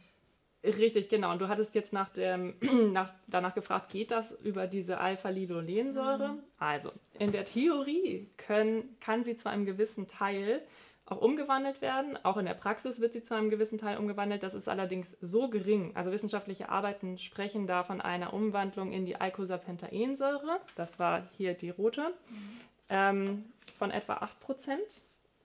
[0.63, 1.31] Richtig, genau.
[1.31, 2.55] Und du hattest jetzt nach dem,
[2.93, 6.33] nach, danach gefragt, geht das über diese Alpha-Linolensäure?
[6.33, 6.39] Mhm.
[6.57, 10.61] Also, in der Theorie können, kann sie zu einem gewissen Teil
[11.09, 12.17] auch umgewandelt werden.
[12.23, 14.43] Auch in der Praxis wird sie zu einem gewissen Teil umgewandelt.
[14.43, 15.91] Das ist allerdings so gering.
[15.95, 20.59] Also wissenschaftliche Arbeiten sprechen da von einer Umwandlung in die Eicosapentaensäure.
[20.75, 22.13] Das war hier die rote.
[22.89, 23.45] Ähm,
[23.77, 24.17] von etwa
[24.47, 24.77] 8%.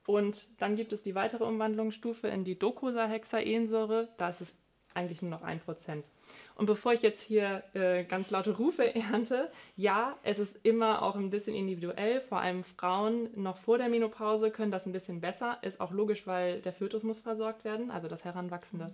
[0.06, 4.08] Und dann gibt es die weitere Umwandlungsstufe in die Docosahexaensäure.
[4.18, 4.56] Da ist es
[4.94, 6.04] eigentlich nur noch 1%.
[6.56, 11.16] Und bevor ich jetzt hier äh, ganz laute Rufe ernte, ja, es ist immer auch
[11.16, 12.20] ein bisschen individuell.
[12.20, 15.58] Vor allem Frauen noch vor der Menopause können das ein bisschen besser.
[15.62, 18.92] Ist auch logisch, weil der Fötus muss versorgt werden, also das heranwachsende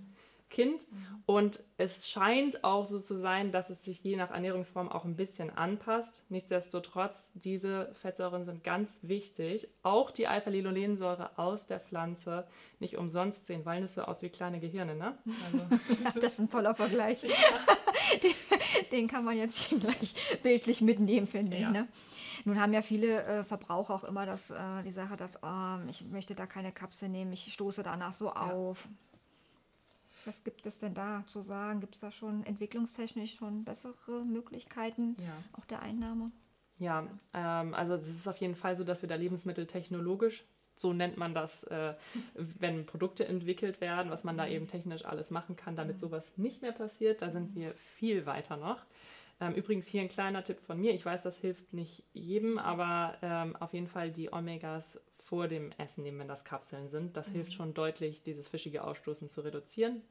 [0.51, 0.91] Kind.
[0.91, 1.23] Mhm.
[1.27, 5.17] Und es scheint auch so zu sein, dass es sich je nach Ernährungsform auch ein
[5.17, 6.25] bisschen anpasst.
[6.29, 9.69] Nichtsdestotrotz, diese Fettsäuren sind ganz wichtig.
[9.83, 12.47] Auch die Alpha-Linolensäure aus der Pflanze.
[12.81, 15.17] Nicht umsonst sehen Walnüsse aus wie kleine Gehirne, ne?
[15.47, 15.67] Also.
[16.21, 17.21] das ist ein toller Vergleich.
[18.23, 18.35] den,
[18.91, 21.69] den, kann man jetzt hier gleich bildlich mitnehmen, finde ja.
[21.69, 21.73] ich.
[21.73, 21.89] Ne?
[22.45, 26.05] Nun haben ja viele äh, Verbraucher auch immer das, äh, die Sache, dass oh, ich
[26.07, 28.51] möchte da keine Kapsel nehmen, ich stoße danach so ja.
[28.51, 28.89] auf.
[30.25, 31.81] Was gibt es denn da zu sagen?
[31.81, 35.33] Gibt es da schon entwicklungstechnisch schon bessere Möglichkeiten ja.
[35.59, 36.31] auch der Einnahme?
[36.79, 40.45] Ja, ähm, also es ist auf jeden Fall so, dass wir da Lebensmittel technologisch,
[40.77, 41.95] so nennt man das, äh,
[42.35, 46.01] wenn Produkte entwickelt werden, was man da eben technisch alles machen kann, damit mhm.
[46.01, 47.21] sowas nicht mehr passiert.
[47.21, 48.85] Da sind wir viel weiter noch.
[49.41, 50.93] Ähm, übrigens hier ein kleiner Tipp von mir.
[50.93, 54.99] Ich weiß, das hilft nicht jedem, aber ähm, auf jeden Fall die Omegas
[55.31, 57.17] vor dem Essen nehmen, wenn das Kapseln sind.
[57.17, 57.35] Das mhm.
[57.35, 60.03] hilft schon deutlich, dieses fischige Ausstoßen zu reduzieren.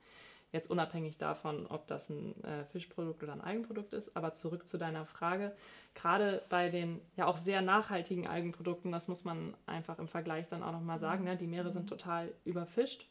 [0.52, 4.16] Jetzt unabhängig davon, ob das ein äh, Fischprodukt oder ein Algenprodukt ist.
[4.16, 5.54] Aber zurück zu deiner Frage.
[5.94, 10.64] Gerade bei den ja auch sehr nachhaltigen Algenprodukten, das muss man einfach im Vergleich dann
[10.64, 11.36] auch nochmal sagen, ne?
[11.38, 11.90] die Meere sind mhm.
[11.90, 13.06] total überfischt.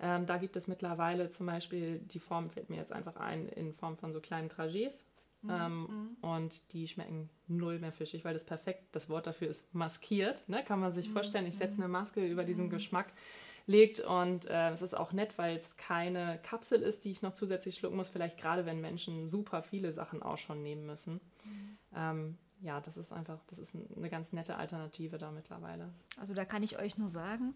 [0.00, 3.72] Ähm, da gibt es mittlerweile zum Beispiel, die Form fällt mir jetzt einfach ein, in
[3.72, 4.98] Form von so kleinen Trajets.
[5.42, 5.50] Mhm.
[5.50, 6.16] Ähm, mhm.
[6.22, 10.48] Und die schmecken null mehr fischig, weil das perfekt, das Wort dafür ist maskiert.
[10.48, 10.64] Ne?
[10.64, 11.12] Kann man sich mhm.
[11.12, 11.84] vorstellen, ich setze mhm.
[11.84, 12.62] eine Maske über diesen.
[12.70, 13.12] Geschmack
[13.66, 17.34] legt und äh, es ist auch nett, weil es keine Kapsel ist, die ich noch
[17.34, 21.20] zusätzlich schlucken muss, vielleicht gerade wenn Menschen super viele Sachen auch schon nehmen müssen.
[21.44, 21.78] Mhm.
[21.94, 25.92] Ähm, ja, das ist einfach, das ist eine ganz nette Alternative da mittlerweile.
[26.18, 27.54] Also da kann ich euch nur sagen,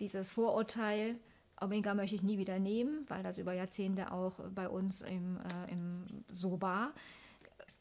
[0.00, 1.16] dieses Vorurteil,
[1.62, 5.72] Omega möchte ich nie wieder nehmen, weil das über Jahrzehnte auch bei uns im, äh,
[5.72, 6.92] im so war.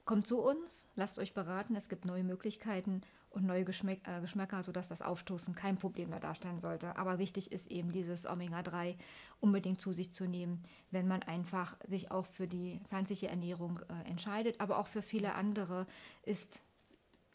[0.05, 4.61] Kommt zu uns, lasst euch beraten, es gibt neue Möglichkeiten und neue Geschmäck, äh, Geschmäcker,
[4.63, 6.97] sodass das Aufstoßen kein Problem mehr darstellen sollte.
[6.97, 8.95] Aber wichtig ist eben dieses Omega-3
[9.39, 14.09] unbedingt zu sich zu nehmen, wenn man einfach sich auch für die pflanzliche Ernährung äh,
[14.09, 14.59] entscheidet.
[14.59, 15.87] Aber auch für viele andere
[16.23, 16.61] ist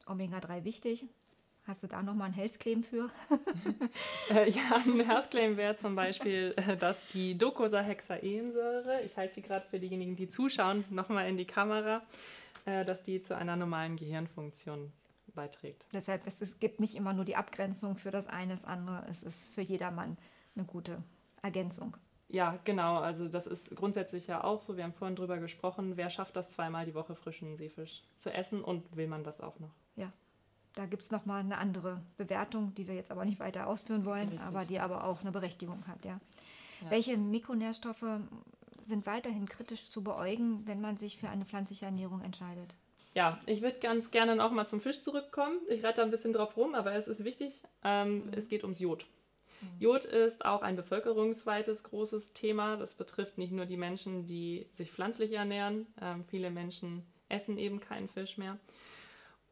[0.06, 1.06] Omega-3 wichtig.
[1.66, 3.11] Hast du da nochmal ein Health-Claim für?
[4.31, 9.66] äh, ja, ein Health-Claim wäre zum Beispiel, äh, dass die Docosahexaensäure, ich halte sie gerade
[9.68, 12.02] für diejenigen, die zuschauen, nochmal in die Kamera,
[12.66, 14.92] äh, dass die zu einer normalen Gehirnfunktion
[15.35, 15.88] beiträgt.
[15.92, 19.05] Deshalb es, es gibt nicht immer nur die Abgrenzung für das eine, das andere.
[19.11, 20.16] Es ist für jedermann
[20.55, 21.02] eine gute
[21.42, 21.96] Ergänzung.
[22.29, 22.98] Ja, genau.
[22.98, 24.76] Also das ist grundsätzlich ja auch so.
[24.76, 28.62] Wir haben vorhin drüber gesprochen, wer schafft das zweimal die Woche frischen Seefisch zu essen
[28.62, 29.74] und will man das auch noch?
[30.76, 34.28] Da gibt es nochmal eine andere Bewertung, die wir jetzt aber nicht weiter ausführen wollen,
[34.28, 34.46] Richtig.
[34.46, 36.04] aber die aber auch eine Berechtigung hat.
[36.04, 36.20] Ja.
[36.82, 36.90] ja.
[36.90, 38.04] Welche Mikronährstoffe
[38.84, 42.74] sind weiterhin kritisch zu beäugen, wenn man sich für eine pflanzliche Ernährung entscheidet?
[43.14, 45.58] Ja, ich würde ganz gerne noch mal zum Fisch zurückkommen.
[45.70, 47.62] Ich reite da ein bisschen drauf rum, aber es ist wichtig.
[47.82, 48.32] Ähm, mhm.
[48.34, 49.06] Es geht ums Jod.
[49.62, 49.68] Mhm.
[49.80, 52.76] Jod ist auch ein bevölkerungsweites großes Thema.
[52.76, 55.86] Das betrifft nicht nur die Menschen, die sich pflanzlich ernähren.
[56.02, 58.58] Ähm, viele Menschen essen eben keinen Fisch mehr.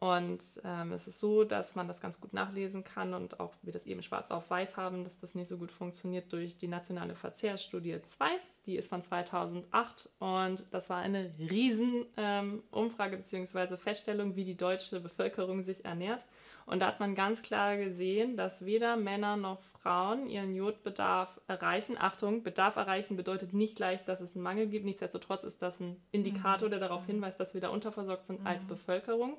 [0.01, 3.73] Und ähm, es ist so, dass man das ganz gut nachlesen kann und auch wir
[3.73, 7.15] das eben schwarz auf weiß haben, dass das nicht so gut funktioniert durch die nationale
[7.15, 8.27] Verzehrstudie 2.
[8.67, 13.77] Die ist von 2008 und das war eine riesen ähm, Umfrage bzw.
[13.77, 16.25] Feststellung, wie die deutsche Bevölkerung sich ernährt.
[16.67, 21.97] Und da hat man ganz klar gesehen, dass weder Männer noch Frauen ihren Jodbedarf erreichen.
[21.99, 24.87] Achtung, Bedarf erreichen bedeutet nicht gleich, dass es einen Mangel gibt.
[24.87, 28.71] Nichtsdestotrotz ist das ein Indikator, der darauf hinweist, dass wir da unterversorgt sind als mhm.
[28.71, 29.37] Bevölkerung.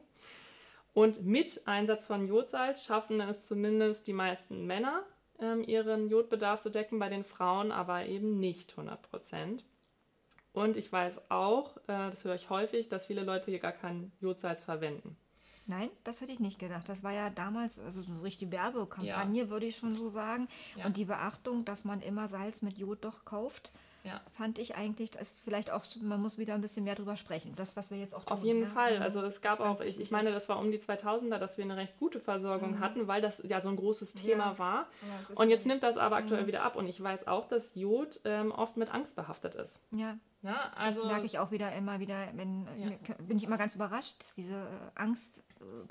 [0.95, 5.03] Und mit Einsatz von Jodsalz schaffen es zumindest die meisten Männer,
[5.39, 9.65] ähm, ihren Jodbedarf zu decken, bei den Frauen aber eben nicht 100 Prozent.
[10.53, 14.13] Und ich weiß auch, äh, das höre ich häufig, dass viele Leute hier gar kein
[14.21, 15.17] Jodsalz verwenden.
[15.67, 16.88] Nein, das hätte ich nicht gedacht.
[16.88, 19.49] Das war ja damals also eine richtige Werbekampagne, ja.
[19.49, 20.47] würde ich schon so sagen.
[20.77, 20.86] Ja.
[20.86, 23.73] Und die Beachtung, dass man immer Salz mit Jod doch kauft,
[24.05, 24.21] ja.
[24.31, 27.53] fand ich eigentlich, das ist vielleicht auch, man muss wieder ein bisschen mehr drüber sprechen.
[27.55, 28.37] Das, was wir jetzt auch tun.
[28.37, 28.69] Auf jeden ja?
[28.69, 28.99] Fall.
[28.99, 31.75] Also es gab auch, ich, ich meine, das war um die 2000er, dass wir eine
[31.75, 32.79] recht gute Versorgung mhm.
[32.79, 34.59] hatten, weil das ja so ein großes Thema ja.
[34.59, 34.87] war.
[35.35, 36.47] Und jetzt nimmt das aber aktuell mhm.
[36.47, 36.75] wieder ab.
[36.75, 39.81] Und ich weiß auch, dass Jod ähm, oft mit Angst behaftet ist.
[39.91, 40.17] Ja.
[40.45, 42.67] Ja, also, das merke ich auch wieder immer wieder, wenn,
[43.27, 45.41] bin ich immer ganz überrascht, dass diese äh, Angst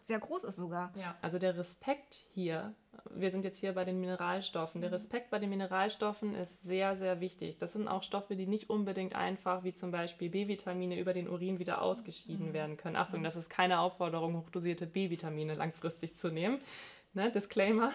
[0.03, 0.93] sehr groß ist sogar.
[0.97, 2.75] Ja, also der Respekt hier,
[3.11, 4.95] wir sind jetzt hier bei den Mineralstoffen, der mhm.
[4.95, 7.59] Respekt bei den Mineralstoffen ist sehr, sehr wichtig.
[7.59, 11.59] Das sind auch Stoffe, die nicht unbedingt einfach, wie zum Beispiel B-Vitamine, über den Urin
[11.59, 12.53] wieder ausgeschieden mhm.
[12.53, 12.97] werden können.
[12.97, 16.61] Achtung, das ist keine Aufforderung, hochdosierte B-Vitamine langfristig zu nehmen.
[17.15, 17.31] Ne?
[17.31, 17.93] Disclaimer.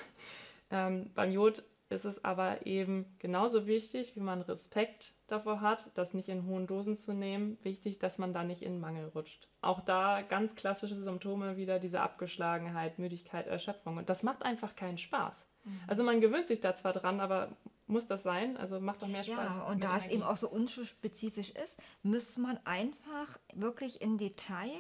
[0.72, 6.14] Ähm, beim Jod ist es aber eben genauso wichtig, wie man Respekt davor hat, das
[6.14, 9.48] nicht in hohen Dosen zu nehmen, wichtig, dass man da nicht in Mangel rutscht.
[9.62, 13.98] Auch da ganz klassische Symptome wieder, diese Abgeschlagenheit, Müdigkeit, Erschöpfung.
[13.98, 15.48] Und das macht einfach keinen Spaß.
[15.64, 15.80] Mhm.
[15.88, 17.50] Also man gewöhnt sich da zwar dran, aber
[17.88, 18.56] muss das sein?
[18.58, 19.58] Also macht doch mehr Spaß.
[19.58, 24.72] Ja, und da es eben auch so unspezifisch ist, müsste man einfach wirklich in Detail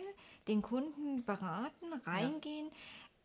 [0.48, 2.68] den Kunden beraten, reingehen.
[2.68, 2.74] Ja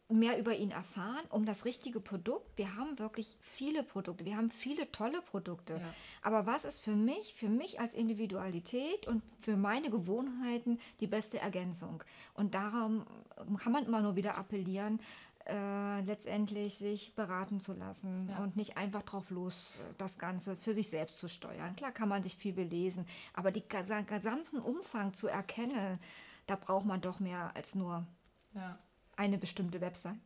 [0.09, 2.47] mehr über ihn erfahren, um das richtige Produkt.
[2.57, 5.75] Wir haben wirklich viele Produkte, wir haben viele tolle Produkte.
[5.75, 5.95] Ja.
[6.23, 11.38] Aber was ist für mich, für mich als Individualität und für meine Gewohnheiten die beste
[11.38, 12.05] Ergänzung?
[12.35, 13.07] Und darum
[13.59, 15.01] kann man immer nur wieder appellieren,
[15.47, 18.38] äh, letztendlich sich beraten zu lassen ja.
[18.43, 21.77] und nicht einfach drauf los, das Ganze für sich selbst zu steuern.
[21.77, 23.64] Klar kann man sich viel belesen, aber den
[24.07, 25.99] gesamten Umfang zu erkennen,
[26.47, 28.07] da braucht man doch mehr als nur
[28.55, 28.79] ja
[29.16, 30.16] eine bestimmte Website.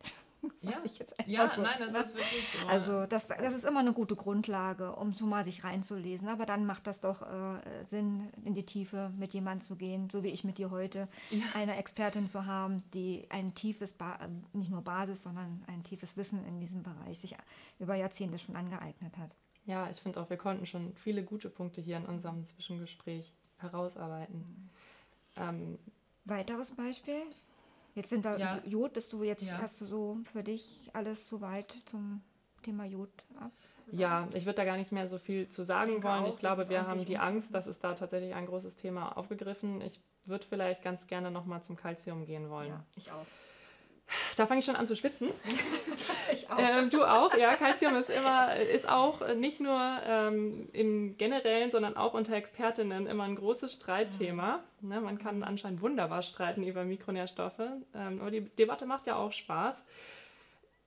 [0.61, 0.81] ja,
[1.27, 1.62] ja so.
[1.62, 2.68] nein, das ist wirklich so.
[2.68, 6.29] Also das, das ist immer eine gute Grundlage, um so mal sich reinzulesen.
[6.29, 10.22] Aber dann macht das doch äh, Sinn, in die Tiefe mit jemandem zu gehen, so
[10.22, 11.42] wie ich mit dir heute, ja.
[11.55, 14.18] eine Expertin zu haben, die ein tiefes, ba
[14.53, 17.37] nicht nur Basis, sondern ein tiefes Wissen in diesem Bereich sich
[17.79, 19.35] über Jahrzehnte schon angeeignet hat.
[19.66, 24.38] Ja, ich finde auch, wir konnten schon viele gute Punkte hier in unserem Zwischengespräch herausarbeiten.
[24.38, 24.70] Mhm.
[25.37, 25.79] Ähm,
[26.24, 27.22] Weiteres Beispiel?
[27.99, 28.61] Jetzt sind wir ja.
[28.65, 29.59] Jod, bist du jetzt, ja.
[29.61, 32.23] hast du so für dich alles soweit zum
[32.63, 33.51] Thema Jod ab?
[33.91, 36.25] Ja, ich würde da gar nicht mehr so viel zu sagen ich wollen.
[36.25, 39.81] Auch, ich glaube, wir haben die Angst, dass es da tatsächlich ein großes Thema aufgegriffen.
[39.81, 42.69] Ich würde vielleicht ganz gerne nochmal zum Kalzium gehen wollen.
[42.69, 43.27] Ja, ich auch.
[44.37, 45.29] Da fange ich schon an zu schwitzen.
[46.33, 46.59] ich auch.
[46.59, 47.55] Ähm, du auch, ja.
[47.55, 53.25] Calcium ist immer, ist auch nicht nur ähm, im Generellen, sondern auch unter Expertinnen immer
[53.25, 54.61] ein großes Streitthema.
[54.81, 54.88] Mhm.
[54.88, 57.59] Ne, man kann anscheinend wunderbar streiten über Mikronährstoffe,
[57.94, 59.85] ähm, aber die Debatte macht ja auch Spaß.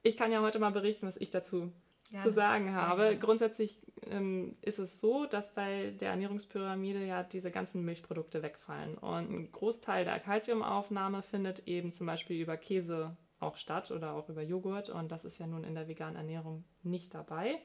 [0.03, 1.71] Ich kann ja heute mal berichten, was ich dazu
[2.11, 3.05] ja, zu sagen habe.
[3.05, 3.17] Ja, ja.
[3.17, 8.97] Grundsätzlich ähm, ist es so, dass bei der Ernährungspyramide ja diese ganzen Milchprodukte wegfallen.
[8.97, 14.29] Und ein Großteil der Kalziumaufnahme findet eben zum Beispiel über Käse auch statt oder auch
[14.29, 14.89] über Joghurt.
[14.89, 17.59] Und das ist ja nun in der veganen Ernährung nicht dabei.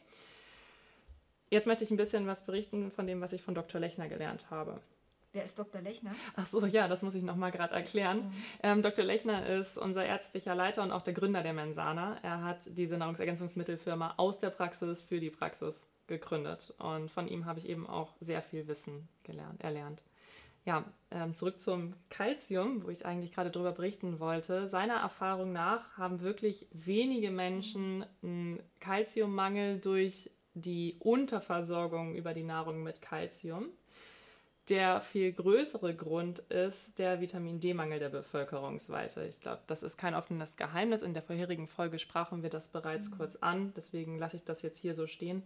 [1.51, 3.81] Jetzt möchte ich ein bisschen was berichten von dem, was ich von Dr.
[3.81, 4.81] Lechner gelernt habe.
[5.37, 5.83] Wer ist Dr.
[5.83, 6.15] Lechner?
[6.35, 8.21] Ach so, ja, das muss ich noch mal gerade erklären.
[8.21, 8.33] Mhm.
[8.63, 9.05] Ähm, Dr.
[9.05, 12.17] Lechner ist unser ärztlicher Leiter und auch der Gründer der Mensana.
[12.23, 16.73] Er hat diese Nahrungsergänzungsmittelfirma aus der Praxis für die Praxis gegründet.
[16.79, 20.01] Und von ihm habe ich eben auch sehr viel Wissen gelernt, erlernt.
[20.65, 24.69] Ja, ähm, zurück zum Kalzium, wo ich eigentlich gerade darüber berichten wollte.
[24.69, 32.83] Seiner Erfahrung nach haben wirklich wenige Menschen einen Kalziummangel durch die Unterversorgung über die Nahrung
[32.83, 33.67] mit Kalzium.
[34.69, 39.25] Der viel größere Grund ist der Vitamin D-Mangel der Bevölkerungsweite.
[39.25, 41.03] Ich glaube, das ist kein offenes Geheimnis.
[41.03, 43.17] In der vorherigen Folge sprachen wir das bereits mhm.
[43.17, 43.73] kurz an.
[43.77, 45.45] Deswegen lasse ich das jetzt hier so stehen.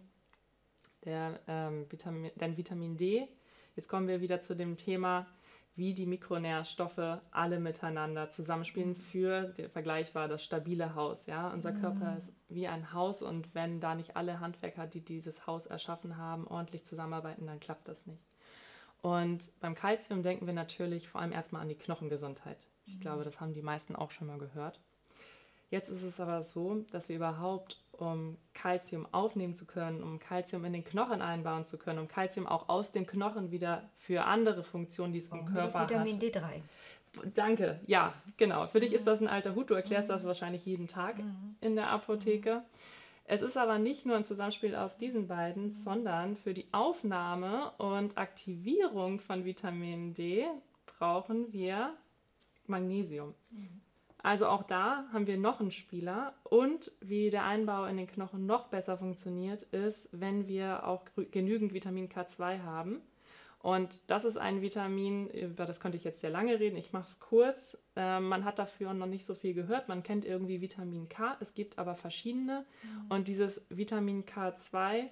[1.05, 3.27] Der, ähm, Vitamin, denn Vitamin D,
[3.75, 5.27] jetzt kommen wir wieder zu dem Thema,
[5.75, 8.89] wie die Mikronährstoffe alle miteinander zusammenspielen.
[8.89, 8.95] Mhm.
[8.95, 11.27] Für der Vergleich war das stabile Haus.
[11.27, 11.49] Ja?
[11.49, 11.81] Unser mhm.
[11.81, 16.17] Körper ist wie ein Haus und wenn da nicht alle Handwerker, die dieses Haus erschaffen
[16.17, 18.30] haben, ordentlich zusammenarbeiten, dann klappt das nicht.
[19.01, 22.67] Und beim Kalzium denken wir natürlich vor allem erstmal an die Knochengesundheit.
[22.85, 22.99] Ich mhm.
[22.99, 24.79] glaube, das haben die meisten auch schon mal gehört.
[25.69, 30.65] Jetzt ist es aber so, dass wir überhaupt, um Kalzium aufnehmen zu können, um Kalzium
[30.65, 34.63] in den Knochen einbauen zu können, um Kalzium auch aus dem Knochen wieder für andere
[34.63, 36.23] Funktionen, die es im Körper das Vitamin hat.
[36.23, 36.61] D3.
[37.33, 38.67] Danke, ja, genau.
[38.67, 39.69] Für dich ist das ein alter Hut.
[39.69, 40.13] Du erklärst mhm.
[40.13, 41.55] das wahrscheinlich jeden Tag mhm.
[41.61, 42.55] in der Apotheke.
[42.55, 43.00] Mhm.
[43.31, 48.17] Es ist aber nicht nur ein Zusammenspiel aus diesen beiden, sondern für die Aufnahme und
[48.17, 50.45] Aktivierung von Vitamin D
[50.85, 51.93] brauchen wir
[52.67, 53.33] Magnesium.
[54.17, 58.45] Also auch da haben wir noch einen Spieler und wie der Einbau in den Knochen
[58.45, 63.01] noch besser funktioniert, ist, wenn wir auch genügend Vitamin K2 haben.
[63.61, 67.07] Und das ist ein Vitamin, über das könnte ich jetzt sehr lange reden, ich mache
[67.07, 67.77] es kurz.
[67.95, 69.87] Ähm, man hat dafür noch nicht so viel gehört.
[69.87, 72.65] Man kennt irgendwie Vitamin K, es gibt aber verschiedene.
[72.81, 73.11] Mhm.
[73.11, 75.09] Und dieses Vitamin K2,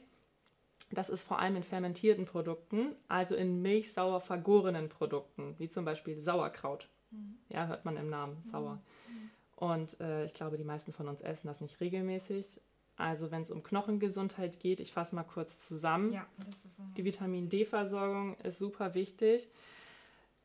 [0.90, 6.20] das ist vor allem in fermentierten Produkten, also in milchsauer vergorenen Produkten, wie zum Beispiel
[6.20, 6.90] Sauerkraut.
[7.12, 7.38] Mhm.
[7.50, 8.82] Ja, hört man im Namen, sauer.
[9.08, 9.30] Mhm.
[9.58, 12.62] Und äh, ich glaube, die meisten von uns essen das nicht regelmäßig.
[13.00, 16.12] Also wenn es um Knochengesundheit geht, ich fasse mal kurz zusammen.
[16.12, 16.26] Ja.
[16.98, 19.50] Die Vitamin D-Versorgung ist super wichtig.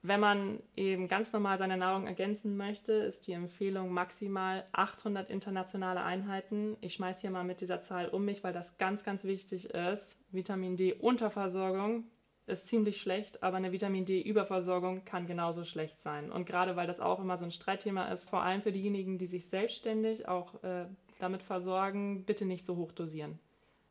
[0.07, 6.03] Wenn man eben ganz normal seine Nahrung ergänzen möchte, ist die Empfehlung maximal 800 internationale
[6.03, 6.77] Einheiten.
[6.83, 10.19] Ich schmeiße hier mal mit dieser Zahl um mich, weil das ganz, ganz wichtig ist.
[10.31, 12.05] Vitamin D-Unterversorgung
[12.47, 16.31] ist ziemlich schlecht, aber eine Vitamin D-Überversorgung kann genauso schlecht sein.
[16.31, 19.27] Und gerade weil das auch immer so ein Streitthema ist, vor allem für diejenigen, die
[19.27, 20.85] sich selbstständig auch äh,
[21.25, 23.39] damit versorgen, bitte nicht so hoch dosieren.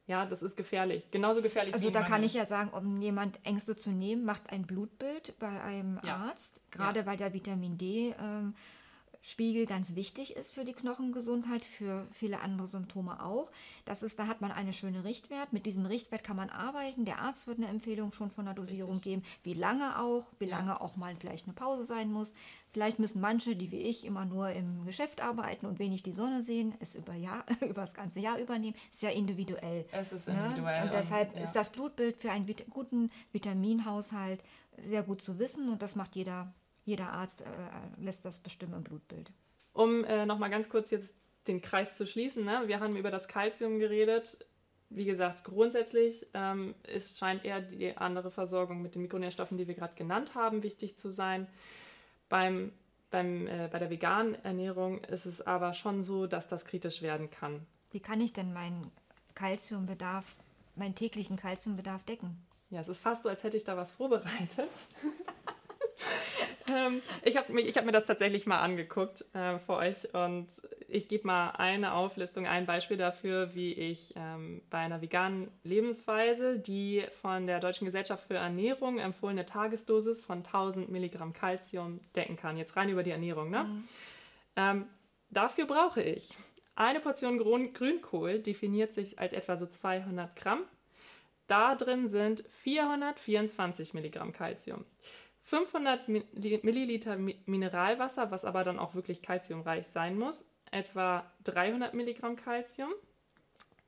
[0.06, 1.12] Ja, das ist gefährlich.
[1.12, 1.74] Genauso gefährlich.
[1.74, 5.62] Also da kann ich ja sagen, um jemand Ängste zu nehmen, macht ein Blutbild bei
[5.62, 6.18] einem ja.
[6.18, 7.06] Arzt, gerade ja.
[7.06, 8.54] weil der Vitamin D ähm,
[9.26, 13.50] Spiegel ganz wichtig ist für die Knochengesundheit, für viele andere Symptome auch.
[13.86, 15.54] Das ist, da hat man einen schönen Richtwert.
[15.54, 17.06] Mit diesem Richtwert kann man arbeiten.
[17.06, 19.14] Der Arzt wird eine Empfehlung schon von der Dosierung Richtig.
[19.14, 20.58] geben, wie lange auch, wie ja.
[20.58, 22.34] lange auch mal vielleicht eine Pause sein muss.
[22.74, 26.44] Vielleicht müssen manche, die wie ich immer nur im Geschäft arbeiten und wenig die Sonne
[26.44, 28.76] sehen, es über, Jahr, über das ganze Jahr übernehmen.
[28.92, 29.86] Ist ja individuell.
[29.94, 30.48] Es ist ne?
[30.48, 30.84] individuell.
[30.84, 31.44] Und deshalb ja.
[31.44, 34.44] ist das Blutbild für einen guten Vitaminhaushalt
[34.78, 36.52] sehr gut zu wissen und das macht jeder
[36.86, 37.46] jeder Arzt äh,
[37.98, 39.32] lässt das bestimmen im Blutbild.
[39.74, 41.16] Um äh, nochmal ganz kurz jetzt
[41.48, 42.64] den Kreis zu schließen, ne?
[42.68, 44.46] wir haben über das Kalzium geredet.
[44.90, 49.74] Wie gesagt, grundsätzlich ähm, ist, scheint eher die andere Versorgung mit den Mikronährstoffen, die wir
[49.74, 51.48] gerade genannt haben, wichtig zu sein.
[52.30, 52.72] Beim,
[53.10, 57.32] beim, äh, bei der veganen Ernährung ist es aber schon so, dass das kritisch werden
[57.32, 57.66] kann.
[57.92, 58.92] Wie kann ich denn meinen
[59.34, 60.36] Kalziumbedarf,
[60.76, 62.46] meinen täglichen Kalziumbedarf decken?
[62.70, 64.70] Ja, es ist fast so, als hätte ich da was vorbereitet.
[66.68, 70.48] ähm, ich habe hab mir das tatsächlich mal angeguckt äh, für euch und
[70.88, 76.60] ich gebe mal eine Auflistung, ein Beispiel dafür, wie ich ähm, bei einer veganen Lebensweise
[76.60, 82.58] die von der Deutschen Gesellschaft für Ernährung empfohlene Tagesdosis von 1000 Milligramm Calcium decken kann.
[82.58, 83.50] Jetzt rein über die Ernährung.
[83.50, 83.64] Ne?
[83.64, 83.84] Mhm.
[84.56, 84.86] Ähm,
[85.30, 86.36] dafür brauche ich
[86.76, 90.64] eine Portion Grün Grünkohl, definiert sich als etwa so 200 Gramm.
[91.48, 94.86] Da drin sind 424 Milligramm Calcium.
[95.44, 102.92] 500 Milliliter Mineralwasser, was aber dann auch wirklich kalziumreich sein muss, etwa 300 Milligramm Kalzium,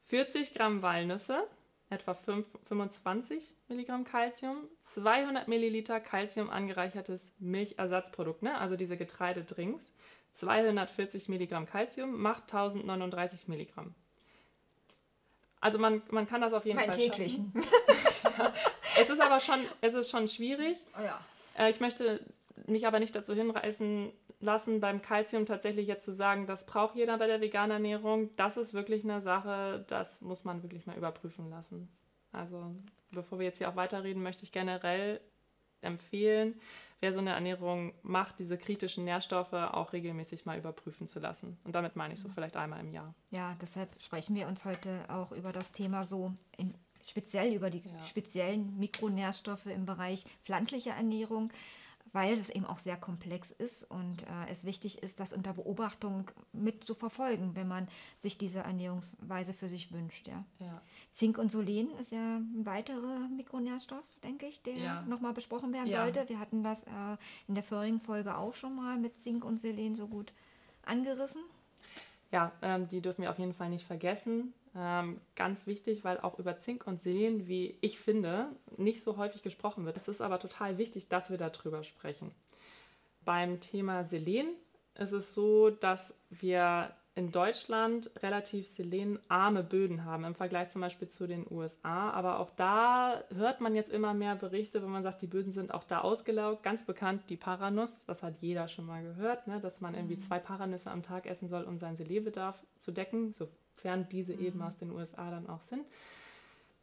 [0.05, 1.47] 40 Gramm Walnüsse,
[1.89, 8.57] etwa 5, 25 Milligramm Kalzium, 200 Milliliter Kalzium angereichertes Milchersatzprodukt, ne?
[8.59, 9.93] also diese Getreidedrinks,
[10.31, 13.95] 240 Milligramm Kalzium macht 1039 Milligramm.
[15.61, 17.51] Also man, man kann das auf jeden mein Fall täglichen.
[18.37, 18.53] ja.
[18.99, 20.77] Es ist aber schon, es ist schon schwierig.
[20.99, 21.19] Oh ja.
[21.57, 22.25] Äh, ich möchte
[22.67, 27.17] mich aber nicht dazu hinreißen lassen, beim Kalzium tatsächlich jetzt zu sagen, das braucht jeder
[27.17, 28.29] bei der veganen Ernährung.
[28.35, 31.89] Das ist wirklich eine Sache, das muss man wirklich mal überprüfen lassen.
[32.31, 32.75] Also
[33.11, 35.21] bevor wir jetzt hier auch weiterreden, möchte ich generell
[35.81, 36.59] empfehlen,
[36.99, 41.57] wer so eine Ernährung macht, diese kritischen Nährstoffe auch regelmäßig mal überprüfen zu lassen.
[41.63, 43.13] Und damit meine ich so vielleicht einmal im Jahr.
[43.29, 46.73] Ja, deshalb sprechen wir uns heute auch über das Thema so in
[47.05, 48.03] speziell über die ja.
[48.03, 51.51] speziellen Mikronährstoffe im Bereich pflanzliche Ernährung,
[52.15, 56.31] weil es eben auch sehr komplex ist und äh, es wichtig ist, das unter Beobachtung
[56.53, 57.89] mit zu verfolgen, wenn man
[58.21, 60.27] sich diese Ernährungsweise für sich wünscht.
[60.27, 60.45] Ja.
[60.59, 60.81] ja.
[61.11, 65.01] Zink und Solen ist ja ein weiterer Mikronährstoff, denke ich, der ja.
[65.01, 66.03] nochmal besprochen werden ja.
[66.03, 66.29] sollte.
[66.29, 67.17] Wir hatten das äh,
[67.49, 70.31] in der vorigen Folge auch schon mal mit Zink und Selen so gut
[70.85, 71.41] angerissen.
[72.31, 74.53] Ja, ähm, die dürfen wir auf jeden Fall nicht vergessen.
[74.77, 79.41] Ähm, ganz wichtig, weil auch über Zink und Selen, wie ich finde, nicht so häufig
[79.41, 79.95] gesprochen wird.
[79.95, 82.31] Es ist aber total wichtig, dass wir darüber sprechen.
[83.23, 84.49] Beim Thema Selen
[84.95, 91.07] ist es so, dass wir in Deutschland relativ selenarme Böden haben im Vergleich zum Beispiel
[91.07, 92.09] zu den USA.
[92.11, 95.73] Aber auch da hört man jetzt immer mehr Berichte, wo man sagt, die Böden sind
[95.73, 96.63] auch da ausgelaugt.
[96.63, 99.61] Ganz bekannt die Paranuss, das hat jeder schon mal gehört, ne?
[99.61, 100.19] dass man irgendwie mhm.
[100.19, 103.31] zwei Paranüsse am Tag essen soll, um seinen Selenbedarf zu decken,
[103.75, 104.45] sofern diese mhm.
[104.45, 105.85] eben aus den USA dann auch sind.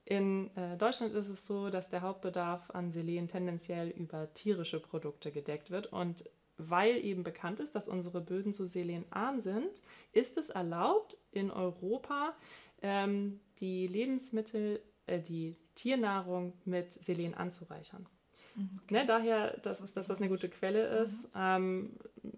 [0.05, 5.31] In äh, Deutschland ist es so, dass der Hauptbedarf an Selen tendenziell über tierische Produkte
[5.31, 6.29] gedeckt wird und
[6.59, 12.35] weil eben bekannt ist, dass unsere Böden so selenarm sind, ist es erlaubt, in Europa
[12.83, 18.07] ähm, die Lebensmittel, äh, die Tiernahrung mit Selen anzureichern.
[18.55, 18.95] Okay.
[18.95, 21.05] Ne, daher, dass, das dass das eine gute Quelle mhm.
[21.05, 21.25] ist.
[21.35, 21.41] Mhm.
[21.41, 21.97] Ähm,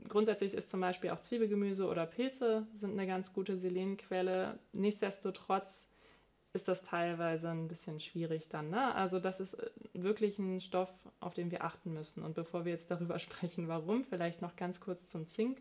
[0.09, 4.59] grundsätzlich ist zum Beispiel auch Zwiebelgemüse oder Pilze sind eine ganz gute Selenquelle.
[4.73, 5.89] Nichtsdestotrotz
[6.53, 8.71] ist das teilweise ein bisschen schwierig dann.
[8.71, 8.95] Ne?
[8.95, 12.23] Also das ist äh, wirklich ein Stoff, auf den wir achten müssen.
[12.23, 15.61] Und bevor wir jetzt darüber sprechen, warum, vielleicht noch ganz kurz zum Zink.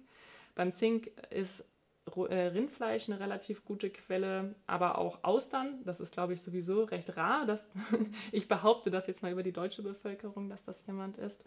[0.55, 1.65] Beim Zink ist
[2.05, 7.45] Rindfleisch eine relativ gute Quelle, aber auch Austern, das ist, glaube ich, sowieso recht rar.
[7.45, 7.69] Dass
[8.31, 11.43] ich behaupte das jetzt mal über die deutsche Bevölkerung, dass das jemand ist.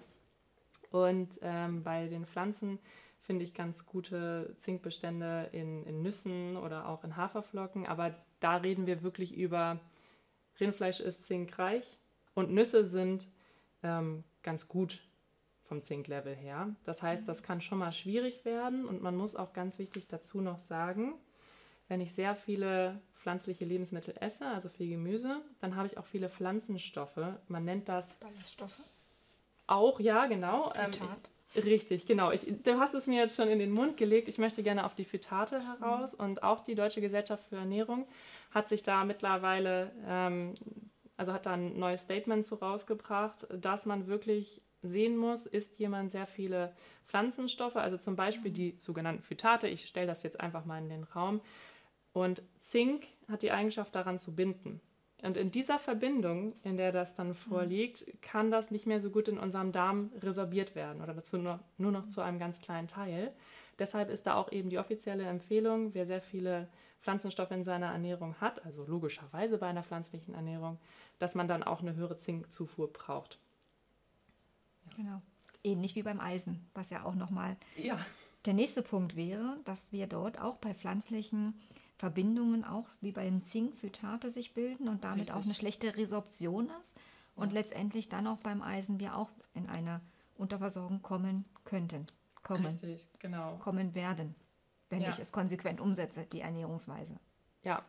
[0.90, 2.78] Und ähm, bei den Pflanzen
[3.20, 8.86] finde ich ganz gute Zinkbestände in, in Nüssen oder auch in Haferflocken, aber da reden
[8.86, 9.80] wir wirklich über
[10.60, 11.98] Rindfleisch ist zinkreich
[12.34, 13.28] und Nüsse sind
[13.82, 15.05] ähm, ganz gut
[15.66, 16.74] vom Zinklevel her.
[16.85, 20.40] Das heißt, das kann schon mal schwierig werden und man muss auch ganz wichtig dazu
[20.40, 21.14] noch sagen,
[21.88, 26.29] wenn ich sehr viele pflanzliche Lebensmittel esse, also viel Gemüse, dann habe ich auch viele
[26.29, 27.20] Pflanzenstoffe.
[27.48, 28.81] Man nennt das Ballaststoffe.
[29.66, 30.72] Auch, ja, genau.
[30.76, 30.92] Ähm,
[31.55, 32.31] ich, richtig, genau.
[32.31, 34.29] Ich, du hast es mir jetzt schon in den Mund gelegt.
[34.29, 36.24] Ich möchte gerne auf die Phytate heraus mhm.
[36.24, 38.07] und auch die Deutsche Gesellschaft für Ernährung
[38.52, 40.55] hat sich da mittlerweile, ähm,
[41.16, 46.11] also hat da ein neues Statement so rausgebracht, dass man wirklich sehen muss, isst jemand
[46.11, 46.74] sehr viele
[47.07, 49.68] Pflanzenstoffe, also zum Beispiel die sogenannten Phytate.
[49.68, 51.40] Ich stelle das jetzt einfach mal in den Raum.
[52.12, 54.80] Und Zink hat die Eigenschaft daran zu binden.
[55.22, 59.28] Und in dieser Verbindung, in der das dann vorliegt, kann das nicht mehr so gut
[59.28, 63.32] in unserem Darm resorbiert werden oder dazu nur, nur noch zu einem ganz kleinen Teil.
[63.78, 66.68] Deshalb ist da auch eben die offizielle Empfehlung, wer sehr viele
[67.01, 70.78] Pflanzenstoffe in seiner Ernährung hat, also logischerweise bei einer pflanzlichen Ernährung,
[71.18, 73.38] dass man dann auch eine höhere Zinkzufuhr braucht.
[74.97, 75.22] Genau.
[75.62, 77.99] Ähnlich wie beim Eisen, was ja auch nochmal ja.
[78.44, 81.61] der nächste Punkt wäre, dass wir dort auch bei pflanzlichen
[81.97, 85.36] Verbindungen auch wie beim Zink Phytate sich bilden und damit Richtig.
[85.36, 86.97] auch eine schlechte Resorption ist
[87.34, 87.61] und ja.
[87.61, 90.01] letztendlich dann auch beim Eisen wir auch in eine
[90.36, 92.07] Unterversorgung kommen könnten.
[92.42, 92.78] Kommen.
[92.82, 93.57] Richtig, genau.
[93.57, 94.34] Kommen werden,
[94.88, 95.09] wenn ja.
[95.09, 97.18] ich es konsequent umsetze, die Ernährungsweise.
[97.62, 97.84] Ja,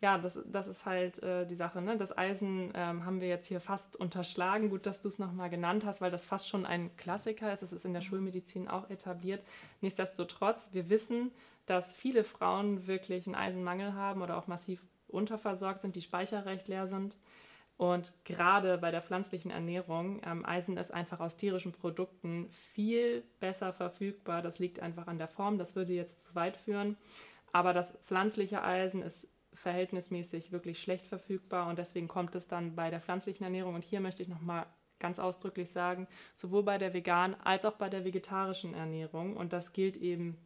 [0.00, 1.80] ja, das, das ist halt äh, die Sache.
[1.80, 1.96] Ne?
[1.96, 4.68] Das Eisen ähm, haben wir jetzt hier fast unterschlagen.
[4.68, 7.62] Gut, dass du es nochmal genannt hast, weil das fast schon ein Klassiker ist.
[7.62, 9.42] Es ist in der Schulmedizin auch etabliert.
[9.80, 11.32] Nichtsdestotrotz, wir wissen,
[11.66, 16.68] dass viele Frauen wirklich einen Eisenmangel haben oder auch massiv unterversorgt sind, die Speicher recht
[16.68, 17.16] leer sind.
[17.76, 23.72] Und gerade bei der pflanzlichen Ernährung, ähm, Eisen ist einfach aus tierischen Produkten viel besser
[23.72, 24.42] verfügbar.
[24.42, 25.58] Das liegt einfach an der Form.
[25.58, 26.96] Das würde jetzt zu weit führen.
[27.52, 32.90] Aber das pflanzliche Eisen ist verhältnismäßig wirklich schlecht verfügbar und deswegen kommt es dann bei
[32.90, 33.74] der pflanzlichen Ernährung.
[33.74, 34.66] Und hier möchte ich nochmal
[34.98, 39.36] ganz ausdrücklich sagen, sowohl bei der veganen als auch bei der vegetarischen Ernährung.
[39.36, 40.38] Und das gilt eben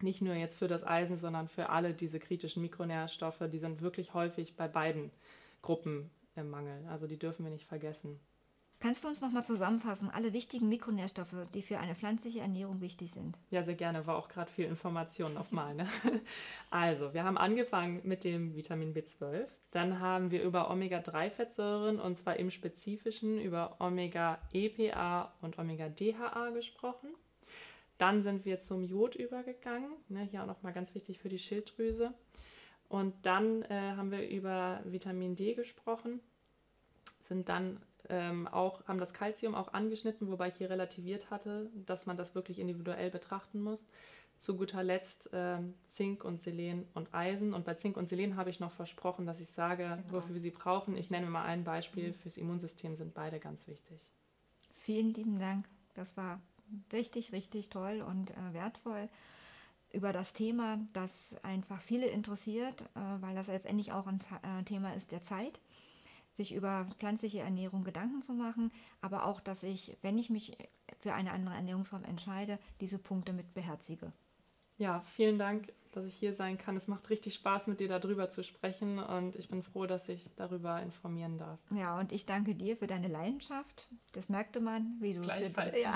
[0.00, 4.14] nicht nur jetzt für das Eisen, sondern für alle diese kritischen Mikronährstoffe, die sind wirklich
[4.14, 5.10] häufig bei beiden
[5.62, 6.84] Gruppen im Mangel.
[6.88, 8.18] Also die dürfen wir nicht vergessen.
[8.82, 13.38] Kannst du uns nochmal zusammenfassen, alle wichtigen Mikronährstoffe, die für eine pflanzliche Ernährung wichtig sind?
[13.52, 14.08] Ja, sehr gerne.
[14.08, 15.76] War auch gerade viel Information nochmal.
[15.76, 15.86] Ne?
[16.70, 19.46] Also, wir haben angefangen mit dem Vitamin B12.
[19.70, 27.10] Dann haben wir über Omega-3-Fettsäuren und zwar im Spezifischen über Omega-EPA und Omega-DHA gesprochen.
[27.98, 29.92] Dann sind wir zum Jod übergegangen.
[30.08, 30.26] Ne?
[30.28, 32.14] Hier auch nochmal ganz wichtig für die Schilddrüse.
[32.88, 36.18] Und dann äh, haben wir über Vitamin D gesprochen,
[37.20, 42.06] sind dann ähm, auch, haben das Kalzium auch angeschnitten, wobei ich hier relativiert hatte, dass
[42.06, 43.84] man das wirklich individuell betrachten muss.
[44.38, 47.54] Zu guter Letzt ähm, Zink und Selen und Eisen.
[47.54, 50.12] Und bei Zink und Selen habe ich noch versprochen, dass ich sage, genau.
[50.12, 50.96] wofür wir sie brauchen.
[50.96, 52.08] Ich nenne mal ein Beispiel.
[52.08, 52.14] Mhm.
[52.14, 54.00] Fürs Immunsystem sind beide ganz wichtig.
[54.80, 55.68] Vielen lieben Dank.
[55.94, 56.40] Das war
[56.92, 59.08] richtig, richtig toll und äh, wertvoll
[59.92, 64.94] über das Thema, das einfach viele interessiert, äh, weil das letztendlich auch ein äh, Thema
[64.94, 65.60] ist der Zeit
[66.32, 70.56] sich über pflanzliche Ernährung Gedanken zu machen, aber auch, dass ich, wenn ich mich
[71.00, 74.12] für eine andere Ernährungsform entscheide, diese Punkte mit beherzige.
[74.78, 76.76] Ja, vielen Dank, dass ich hier sein kann.
[76.76, 80.34] Es macht richtig Spaß, mit dir darüber zu sprechen und ich bin froh, dass ich
[80.36, 81.60] darüber informieren darf.
[81.70, 83.88] Ja, und ich danke dir für deine Leidenschaft.
[84.12, 85.20] Das merkte man, wie du.
[85.20, 85.76] Gleichfalls.
[85.80, 85.94] ja.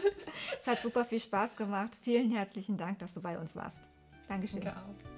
[0.60, 1.96] es hat super viel Spaß gemacht.
[2.02, 3.80] Vielen herzlichen Dank, dass du bei uns warst.
[4.28, 4.60] Dankeschön.
[4.60, 5.17] Danke auch.